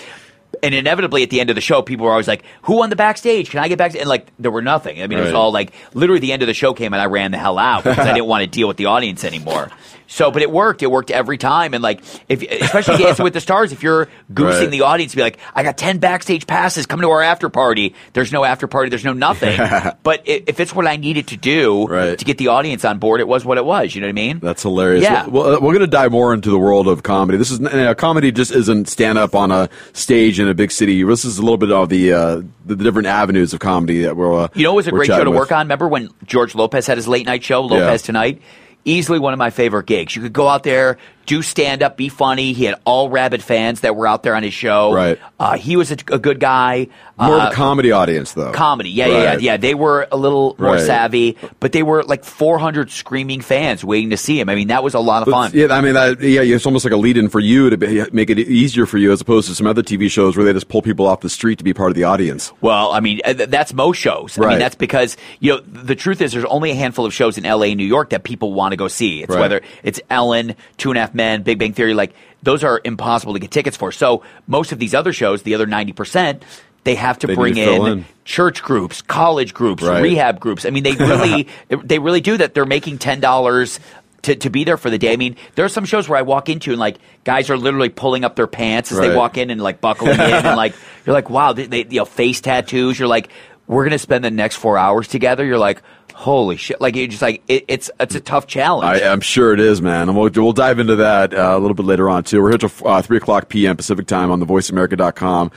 And 0.62 0.72
inevitably, 0.72 1.24
at 1.24 1.30
the 1.30 1.40
end 1.40 1.50
of 1.50 1.56
the 1.56 1.60
show, 1.60 1.82
people 1.82 2.06
were 2.06 2.12
always 2.12 2.28
like, 2.28 2.44
"Who 2.62 2.76
won 2.76 2.88
the 2.88 2.96
backstage? 2.96 3.50
Can 3.50 3.58
I 3.58 3.66
get 3.66 3.76
backstage?" 3.76 4.02
And 4.02 4.08
like, 4.08 4.28
there 4.38 4.52
were 4.52 4.62
nothing. 4.62 5.02
I 5.02 5.08
mean, 5.08 5.18
it 5.18 5.22
was 5.22 5.34
all 5.34 5.52
like, 5.52 5.72
literally, 5.94 6.20
the 6.20 6.32
end 6.32 6.42
of 6.42 6.48
the 6.48 6.54
show 6.54 6.72
came, 6.72 6.94
and 6.94 7.02
I 7.02 7.06
ran 7.06 7.32
the 7.32 7.38
hell 7.38 7.58
out 7.58 7.82
because 7.82 7.98
I 7.98 8.12
didn't 8.14 8.28
want 8.28 8.44
to 8.44 8.46
deal 8.46 8.68
with 8.68 8.76
the 8.76 8.86
audience 8.86 9.24
anymore. 9.24 9.70
So, 10.06 10.30
but 10.30 10.42
it 10.42 10.50
worked. 10.50 10.82
It 10.82 10.90
worked 10.90 11.10
every 11.10 11.38
time. 11.38 11.74
And 11.74 11.82
like, 11.82 12.00
if 12.28 12.42
especially 12.42 12.98
Dancing 12.98 13.24
with 13.24 13.32
the 13.32 13.40
Stars, 13.48 13.72
if 13.72 13.82
you're 13.82 14.08
goosing 14.32 14.62
Right. 14.64 14.70
the 14.70 14.82
audience, 14.82 15.14
be 15.14 15.22
like, 15.22 15.38
"I 15.54 15.62
got 15.62 15.78
ten 15.78 15.98
backstage 15.98 16.46
passes. 16.46 16.86
Come 16.86 17.00
to 17.00 17.10
our 17.10 17.22
after 17.22 17.48
party." 17.48 17.94
There's 18.12 18.30
no 18.32 18.44
after 18.44 18.66
party. 18.66 18.90
There's 18.90 19.04
no 19.04 19.12
nothing. 19.14 19.56
but 20.02 20.20
i- 20.20 20.42
if 20.46 20.60
it's 20.60 20.74
what 20.74 20.86
I 20.86 20.96
needed 20.96 21.28
to 21.28 21.36
do 21.36 21.86
Right. 21.86 22.18
to 22.18 22.24
get 22.24 22.38
the 22.38 22.48
audience 22.48 22.84
on 22.84 22.98
board, 22.98 23.20
it 23.20 23.28
was 23.28 23.44
what 23.44 23.58
it 23.58 23.64
was. 23.64 23.94
You 23.94 24.02
know 24.02 24.06
what 24.06 24.10
I 24.10 24.12
mean? 24.12 24.38
That's 24.40 24.62
hilarious. 24.62 25.02
Yeah. 25.02 25.26
Well, 25.26 25.46
uh, 25.56 25.60
we're 25.60 25.72
going 25.72 25.80
to 25.80 25.86
dive 25.86 26.12
more 26.12 26.34
into 26.34 26.50
the 26.50 26.58
world 26.58 26.86
of 26.86 27.02
comedy. 27.02 27.38
This 27.38 27.50
is 27.50 27.60
uh, 27.60 27.94
comedy 27.94 28.30
just 28.30 28.52
isn't 28.52 28.88
stand 28.88 29.16
up 29.18 29.34
on 29.34 29.50
a 29.50 29.68
stage 29.94 30.38
in 30.38 30.48
a 30.48 30.54
big 30.54 30.70
city. 30.70 31.02
This 31.02 31.24
is 31.24 31.38
a 31.38 31.42
little 31.42 31.56
bit 31.58 31.72
of 31.72 31.88
the 31.88 32.12
uh, 32.12 32.36
the, 32.66 32.74
the 32.76 32.84
different 32.84 33.06
avenues 33.08 33.52
of 33.54 33.60
comedy 33.60 34.02
that 34.02 34.16
we're. 34.16 34.32
Uh, 34.44 34.48
You 34.54 34.64
know, 34.64 34.72
it 34.72 34.76
was 34.76 34.86
a 34.86 34.90
great 34.90 35.06
show 35.06 35.24
to 35.24 35.30
with. 35.30 35.38
work 35.38 35.52
on. 35.52 35.60
Remember 35.66 35.88
when 35.88 36.10
George 36.26 36.54
Lopez 36.54 36.86
had 36.86 36.98
his 36.98 37.08
late 37.08 37.26
night 37.26 37.42
show, 37.42 37.62
Lopez 37.62 38.02
Yeah. 38.02 38.06
Tonight? 38.06 38.42
Easily 38.84 39.18
one 39.18 39.32
of 39.32 39.38
my 39.38 39.50
favorite 39.50 39.86
gigs. 39.86 40.14
You 40.14 40.22
could 40.22 40.32
go 40.32 40.48
out 40.48 40.62
there, 40.62 40.98
do 41.26 41.42
stand 41.42 41.82
up, 41.82 41.96
be 41.96 42.08
funny. 42.08 42.52
He 42.52 42.64
had 42.64 42.76
all 42.84 43.08
rabid 43.10 43.42
fans 43.42 43.80
that 43.80 43.96
were 43.96 44.06
out 44.06 44.22
there 44.22 44.34
on 44.34 44.42
his 44.42 44.54
show. 44.54 44.92
Right. 44.92 45.18
Uh, 45.40 45.56
he 45.56 45.76
was 45.76 45.90
a, 45.90 45.96
a 46.12 46.18
good 46.18 46.40
guy. 46.40 46.88
More 47.18 47.38
Uh, 47.40 47.46
of 47.46 47.52
a 47.52 47.54
comedy 47.54 47.92
audience, 47.92 48.32
though. 48.32 48.50
comedy. 48.52 48.90
Yeah, 48.90 49.06
yeah, 49.06 49.22
yeah, 49.22 49.38
yeah. 49.38 49.56
They 49.56 49.74
were 49.74 50.08
a 50.10 50.16
little 50.16 50.56
more 50.58 50.72
Right. 50.72 50.80
savvy, 50.80 51.36
but 51.60 51.72
they 51.72 51.82
were 51.82 52.02
like 52.02 52.24
400 52.24 52.90
screaming 52.90 53.40
fans 53.40 53.84
waiting 53.84 54.10
to 54.10 54.16
see 54.16 54.38
him. 54.40 54.48
I 54.48 54.54
mean, 54.54 54.68
that 54.68 54.82
was 54.82 54.94
a 54.94 55.00
lot 55.00 55.22
of 55.26 55.32
fun. 55.32 55.50
Yeah, 55.54 55.68
I 55.70 55.80
mean, 55.80 55.94
that, 55.94 56.20
yeah, 56.20 56.40
it's 56.42 56.66
almost 56.66 56.84
like 56.84 56.92
a 56.92 56.96
lead-in 56.96 57.28
for 57.28 57.40
you 57.40 57.70
to 57.70 57.76
be, 57.76 58.04
make 58.12 58.30
it 58.30 58.38
easier 58.40 58.84
for 58.86 58.98
you, 58.98 59.12
as 59.12 59.20
opposed 59.20 59.48
to 59.48 59.54
some 59.54 59.66
other 59.66 59.82
TV 59.82 60.10
shows 60.10 60.36
where 60.36 60.44
they 60.44 60.52
just 60.52 60.68
pull 60.68 60.82
people 60.82 61.06
off 61.06 61.20
the 61.20 61.28
street 61.30 61.58
to 61.58 61.64
be 61.64 61.72
part 61.72 61.90
of 61.90 61.94
the 61.94 62.04
audience. 62.04 62.52
Well, 62.60 62.92
I 62.92 63.00
mean, 63.00 63.20
uh, 63.24 63.34
that's 63.34 63.72
most 63.72 63.98
shows. 63.98 64.36
I 64.38 64.42
Right. 64.42 64.50
mean, 64.50 64.58
that's 64.58 64.74
because, 64.74 65.16
you 65.40 65.52
know, 65.52 65.60
the 65.60 65.94
truth 65.94 66.20
is 66.20 66.32
there's 66.32 66.44
only 66.46 66.70
a 66.72 66.74
handful 66.74 67.06
of 67.06 67.14
shows 67.14 67.38
in 67.38 67.44
LA 67.46 67.66
and 67.66 67.76
New 67.78 67.84
York 67.86 68.10
that 68.10 68.24
people 68.24 68.52
want 68.52 68.72
to 68.72 68.76
go 68.76 68.88
see. 68.88 69.22
It's 69.22 69.30
Right. 69.30 69.40
whether 69.40 69.62
it's 69.84 70.00
Ellen, 70.10 70.54
Two 70.78 70.90
and 70.90 70.98
a 70.98 71.00
Half 71.00 71.13
Men, 71.14 71.42
Big 71.42 71.58
Bang 71.58 71.72
Theory, 71.72 71.94
like, 71.94 72.12
those 72.42 72.62
are 72.64 72.80
impossible 72.84 73.32
to 73.34 73.38
get 73.38 73.50
tickets 73.50 73.76
for. 73.76 73.92
So 73.92 74.22
most 74.46 74.72
of 74.72 74.78
these 74.78 74.94
other 74.94 75.12
shows, 75.12 75.42
the 75.42 75.54
other 75.54 75.66
90%, 75.66 76.42
they 76.84 76.94
have 76.96 77.18
to 77.20 77.26
They 77.26 77.34
bring 77.34 77.54
to 77.54 77.60
in, 77.72 77.86
in. 77.86 78.04
church 78.24 78.62
groups, 78.62 79.00
college 79.00 79.54
groups, 79.54 79.82
Right. 79.82 80.02
rehab 80.02 80.38
groups. 80.40 80.66
I 80.66 80.70
mean, 80.70 80.82
they 80.82 80.92
really, 80.92 81.48
they 81.68 81.98
really 81.98 82.20
do 82.20 82.36
that. 82.36 82.52
They're 82.54 82.66
making 82.66 82.98
$10 82.98 83.78
to, 84.22 84.34
to 84.36 84.50
be 84.50 84.64
there 84.64 84.76
for 84.76 84.90
the 84.90 84.98
day. 84.98 85.12
I 85.12 85.16
mean, 85.16 85.36
there 85.54 85.64
are 85.64 85.70
some 85.70 85.84
shows 85.84 86.08
where 86.08 86.18
I 86.18 86.22
walk 86.22 86.48
into 86.48 86.70
and 86.70 86.80
like 86.80 86.96
guys 87.24 87.50
are 87.50 87.56
literally 87.58 87.88
pulling 87.90 88.24
up 88.24 88.36
their 88.36 88.46
pants 88.46 88.90
as 88.92 88.98
they 88.98 89.14
walk 89.14 89.36
in 89.38 89.50
and 89.50 89.60
like 89.62 89.80
buckling 89.82 90.14
in 90.14 90.20
and 90.20 90.56
like 90.56 90.74
you're 91.06 91.12
like, 91.14 91.28
wow, 91.30 91.52
they, 91.52 91.66
they 91.66 91.84
you 91.84 91.98
know 92.00 92.04
face 92.06 92.40
tattoos. 92.40 92.98
You're 92.98 93.08
like, 93.08 93.28
we're 93.66 93.84
gonna 93.84 93.98
spend 93.98 94.24
the 94.24 94.30
next 94.30 94.56
four 94.56 94.76
hours 94.78 95.08
together. 95.08 95.44
You're 95.44 95.58
like, 95.58 95.82
holy 96.12 96.56
shit! 96.56 96.80
Like 96.80 96.96
you're 96.96 97.06
just 97.06 97.22
like 97.22 97.42
it, 97.48 97.64
it's 97.68 97.90
it's 97.98 98.14
a 98.14 98.20
tough 98.20 98.46
challenge. 98.46 99.02
I, 99.02 99.10
I'm 99.10 99.20
sure 99.20 99.52
it 99.52 99.60
is, 99.60 99.80
man. 99.80 100.08
And 100.08 100.18
we'll, 100.18 100.30
we'll 100.34 100.52
dive 100.52 100.78
into 100.78 100.96
that 100.96 101.34
uh, 101.34 101.56
a 101.56 101.58
little 101.58 101.74
bit 101.74 101.86
later 101.86 102.08
on, 102.10 102.24
too. 102.24 102.42
We're 102.42 102.50
here 102.50 102.58
till 102.58 102.72
uh, 102.86 103.02
3 103.02 103.16
o'clock 103.16 103.48
p.m. 103.48 103.76
Pacific 103.76 104.06
time 104.06 104.30
on 104.30 104.40
the 104.40 104.46
voiceamerica.com 104.46 105.50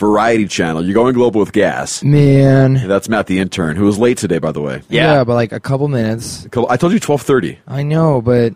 variety 0.00 0.48
channel. 0.48 0.82
You're 0.82 0.94
going 0.94 1.12
global 1.12 1.40
with 1.40 1.52
gas. 1.52 2.02
Man. 2.02 2.88
That's 2.88 3.08
Matt 3.08 3.26
the 3.26 3.38
intern, 3.38 3.76
who 3.76 3.84
was 3.84 3.98
late 3.98 4.16
today, 4.16 4.38
by 4.38 4.50
the 4.50 4.62
way. 4.62 4.82
Yeah. 4.88 5.24
but 5.24 5.34
like 5.34 5.52
a 5.52 5.60
couple 5.60 5.88
minutes. 5.88 6.46
I 6.46 6.76
told 6.78 6.92
you 6.92 7.00
1230. 7.00 7.58
I 7.68 7.82
know, 7.82 8.22
but 8.22 8.54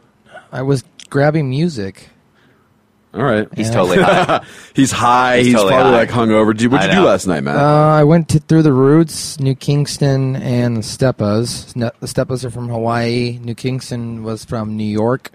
I 0.51 0.63
was 0.63 0.85
grabbing 1.11 1.51
music. 1.51 2.09
All 3.15 3.23
right. 3.23 3.49
He's 3.55 3.69
Yeah. 3.69 3.75
totally 3.75 4.03
high. 4.03 4.45
He's 4.75 4.91
high. 4.91 5.37
He's, 5.39 5.47
He's 5.47 5.55
totally 5.55 5.73
probably 5.73 5.93
high. 5.93 5.99
like 5.99 6.09
hungover. 6.11 6.57
Did- 6.57 6.71
What'd 6.73 6.89
I 6.89 6.93
you 6.93 6.97
do 6.99 7.03
know. 7.03 7.09
last 7.09 7.27
night, 7.27 7.43
Matt? 7.45 7.57
Uh, 7.57 7.61
I 7.63 8.03
went 8.05 8.29
to, 8.31 8.41
through 8.41 8.63
the 8.63 8.73
roots, 8.73 9.39
New 9.39 9.55
Kingston 9.55 10.37
and 10.37 10.77
the 10.77 10.81
Steppas. 10.83 11.75
Ne- 11.77 11.91
The 12.01 12.07
Steppas 12.07 12.45
are 12.45 12.51
from 12.51 12.69
Hawaii. 12.69 13.39
New 13.43 13.55
Kingston 13.55 14.25
was 14.25 14.45
from 14.45 14.77
New 14.77 14.83
York, 14.85 15.31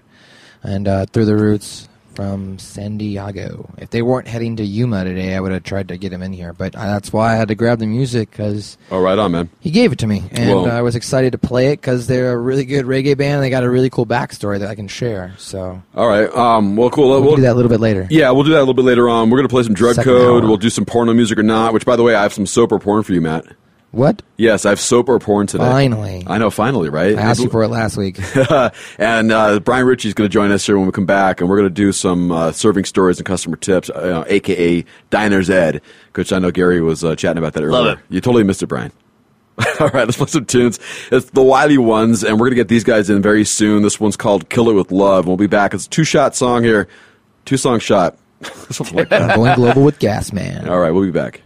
and 0.62 0.86
uh, 0.86 1.06
through 1.06 1.24
the 1.24 1.36
roots 1.36 1.88
from 2.20 2.58
San 2.58 2.98
Diego. 2.98 3.72
If 3.78 3.88
they 3.88 4.02
weren't 4.02 4.28
heading 4.28 4.56
to 4.56 4.62
Yuma 4.62 5.04
today, 5.04 5.34
I 5.34 5.40
would 5.40 5.52
have 5.52 5.62
tried 5.62 5.88
to 5.88 5.96
get 5.96 6.12
him 6.12 6.20
in 6.22 6.34
here. 6.34 6.52
But 6.52 6.74
that's 6.74 7.14
why 7.14 7.32
I 7.32 7.36
had 7.36 7.48
to 7.48 7.54
grab 7.54 7.78
the 7.78 7.86
music 7.86 8.30
because 8.30 8.76
oh, 8.90 9.00
right 9.00 9.18
on, 9.18 9.32
man. 9.32 9.48
he 9.60 9.70
gave 9.70 9.90
it 9.90 9.98
to 10.00 10.06
me, 10.06 10.24
and 10.32 10.70
I 10.70 10.82
was 10.82 10.96
excited 10.96 11.32
to 11.32 11.38
play 11.38 11.68
it 11.68 11.80
because 11.80 12.08
they're 12.08 12.32
a 12.32 12.36
really 12.36 12.66
good 12.66 12.84
reggae 12.84 13.16
band. 13.16 13.36
and 13.36 13.42
They 13.42 13.48
got 13.48 13.64
a 13.64 13.70
really 13.70 13.88
cool 13.88 14.04
backstory 14.04 14.58
that 14.58 14.68
I 14.68 14.74
can 14.74 14.86
share. 14.86 15.32
So 15.38 15.82
All 15.94 16.08
right. 16.08 16.28
Um, 16.34 16.76
well, 16.76 16.90
cool. 16.90 17.08
we'll, 17.08 17.22
We'll- 17.22 17.36
do 17.36 17.42
that 17.42 17.52
a 17.52 17.54
little 17.54 17.70
bit 17.70 17.80
later. 17.80 18.06
Yeah, 18.10 18.30
we'll 18.32 18.44
do 18.44 18.50
that 18.50 18.58
a 18.58 18.60
little 18.68 18.74
bit 18.74 18.84
later 18.84 19.08
on. 19.08 19.30
We're 19.30 19.38
going 19.38 19.48
to 19.48 19.52
play 19.54 19.62
some 19.62 19.72
drug 19.72 19.94
Second 19.94 20.12
code. 20.12 20.42
hour. 20.44 20.46
We'll 20.48 20.58
do 20.58 20.68
some 20.68 20.84
porno 20.84 21.14
music 21.14 21.38
or 21.38 21.42
not, 21.42 21.72
which, 21.72 21.86
by 21.86 21.96
the 21.96 22.02
way, 22.02 22.14
I 22.14 22.20
have 22.22 22.34
some 22.34 22.44
soap 22.44 22.72
or 22.72 22.78
porn 22.78 23.02
for 23.02 23.14
you, 23.14 23.22
Matt. 23.22 23.46
What? 23.92 24.22
Yes, 24.36 24.64
I 24.64 24.68
have 24.68 24.78
soap 24.78 25.08
or 25.08 25.18
porn 25.18 25.48
today. 25.48 25.64
Finally. 25.64 26.22
I 26.26 26.38
know, 26.38 26.50
finally, 26.50 26.88
right? 26.88 27.18
I 27.18 27.22
asked 27.22 27.40
you 27.40 27.50
for 27.50 27.64
it 27.64 27.68
last 27.68 27.96
week. 27.96 28.20
and 28.98 29.32
uh, 29.32 29.58
Brian 29.60 29.84
Ritchie's 29.84 30.14
going 30.14 30.30
to 30.30 30.32
join 30.32 30.52
us 30.52 30.64
here 30.64 30.76
when 30.78 30.86
we 30.86 30.92
come 30.92 31.06
back, 31.06 31.40
and 31.40 31.50
we're 31.50 31.56
going 31.56 31.68
to 31.68 31.74
do 31.74 31.90
some 31.90 32.30
uh, 32.30 32.52
serving 32.52 32.84
stories 32.84 33.18
and 33.18 33.26
customer 33.26 33.56
tips, 33.56 33.90
uh, 33.90 34.24
aka 34.28 34.84
Diners 35.10 35.50
Ed, 35.50 35.82
which 36.14 36.32
I 36.32 36.38
know 36.38 36.52
Gary 36.52 36.80
was 36.80 37.02
uh, 37.02 37.16
chatting 37.16 37.38
about 37.38 37.54
that 37.54 37.64
earlier. 37.64 37.82
Love 37.82 37.98
it. 37.98 38.04
You 38.10 38.20
totally 38.20 38.44
missed 38.44 38.62
it, 38.62 38.68
Brian. 38.68 38.92
All 39.80 39.88
right, 39.88 40.06
let's 40.06 40.16
play 40.16 40.26
some 40.26 40.46
tunes. 40.46 40.78
It's 41.10 41.28
the 41.30 41.42
Wiley 41.42 41.76
ones, 41.76 42.22
and 42.22 42.34
we're 42.34 42.46
going 42.46 42.52
to 42.52 42.56
get 42.56 42.68
these 42.68 42.84
guys 42.84 43.10
in 43.10 43.20
very 43.20 43.44
soon. 43.44 43.82
This 43.82 43.98
one's 43.98 44.16
called 44.16 44.48
"Kill 44.48 44.70
It 44.70 44.74
with 44.74 44.92
Love." 44.92 45.26
We'll 45.26 45.36
be 45.36 45.48
back. 45.48 45.74
It's 45.74 45.86
a 45.86 45.90
two-shot 45.90 46.36
song 46.36 46.62
here, 46.62 46.88
two-song 47.44 47.80
shot, 47.80 48.16
something 48.70 48.96
like 48.96 49.08
that. 49.10 49.36
Going 49.36 49.54
global 49.56 49.82
with 49.82 49.98
Gas 49.98 50.32
Man. 50.32 50.68
All 50.68 50.78
right, 50.78 50.92
we'll 50.92 51.04
be 51.04 51.10
back. 51.10 51.42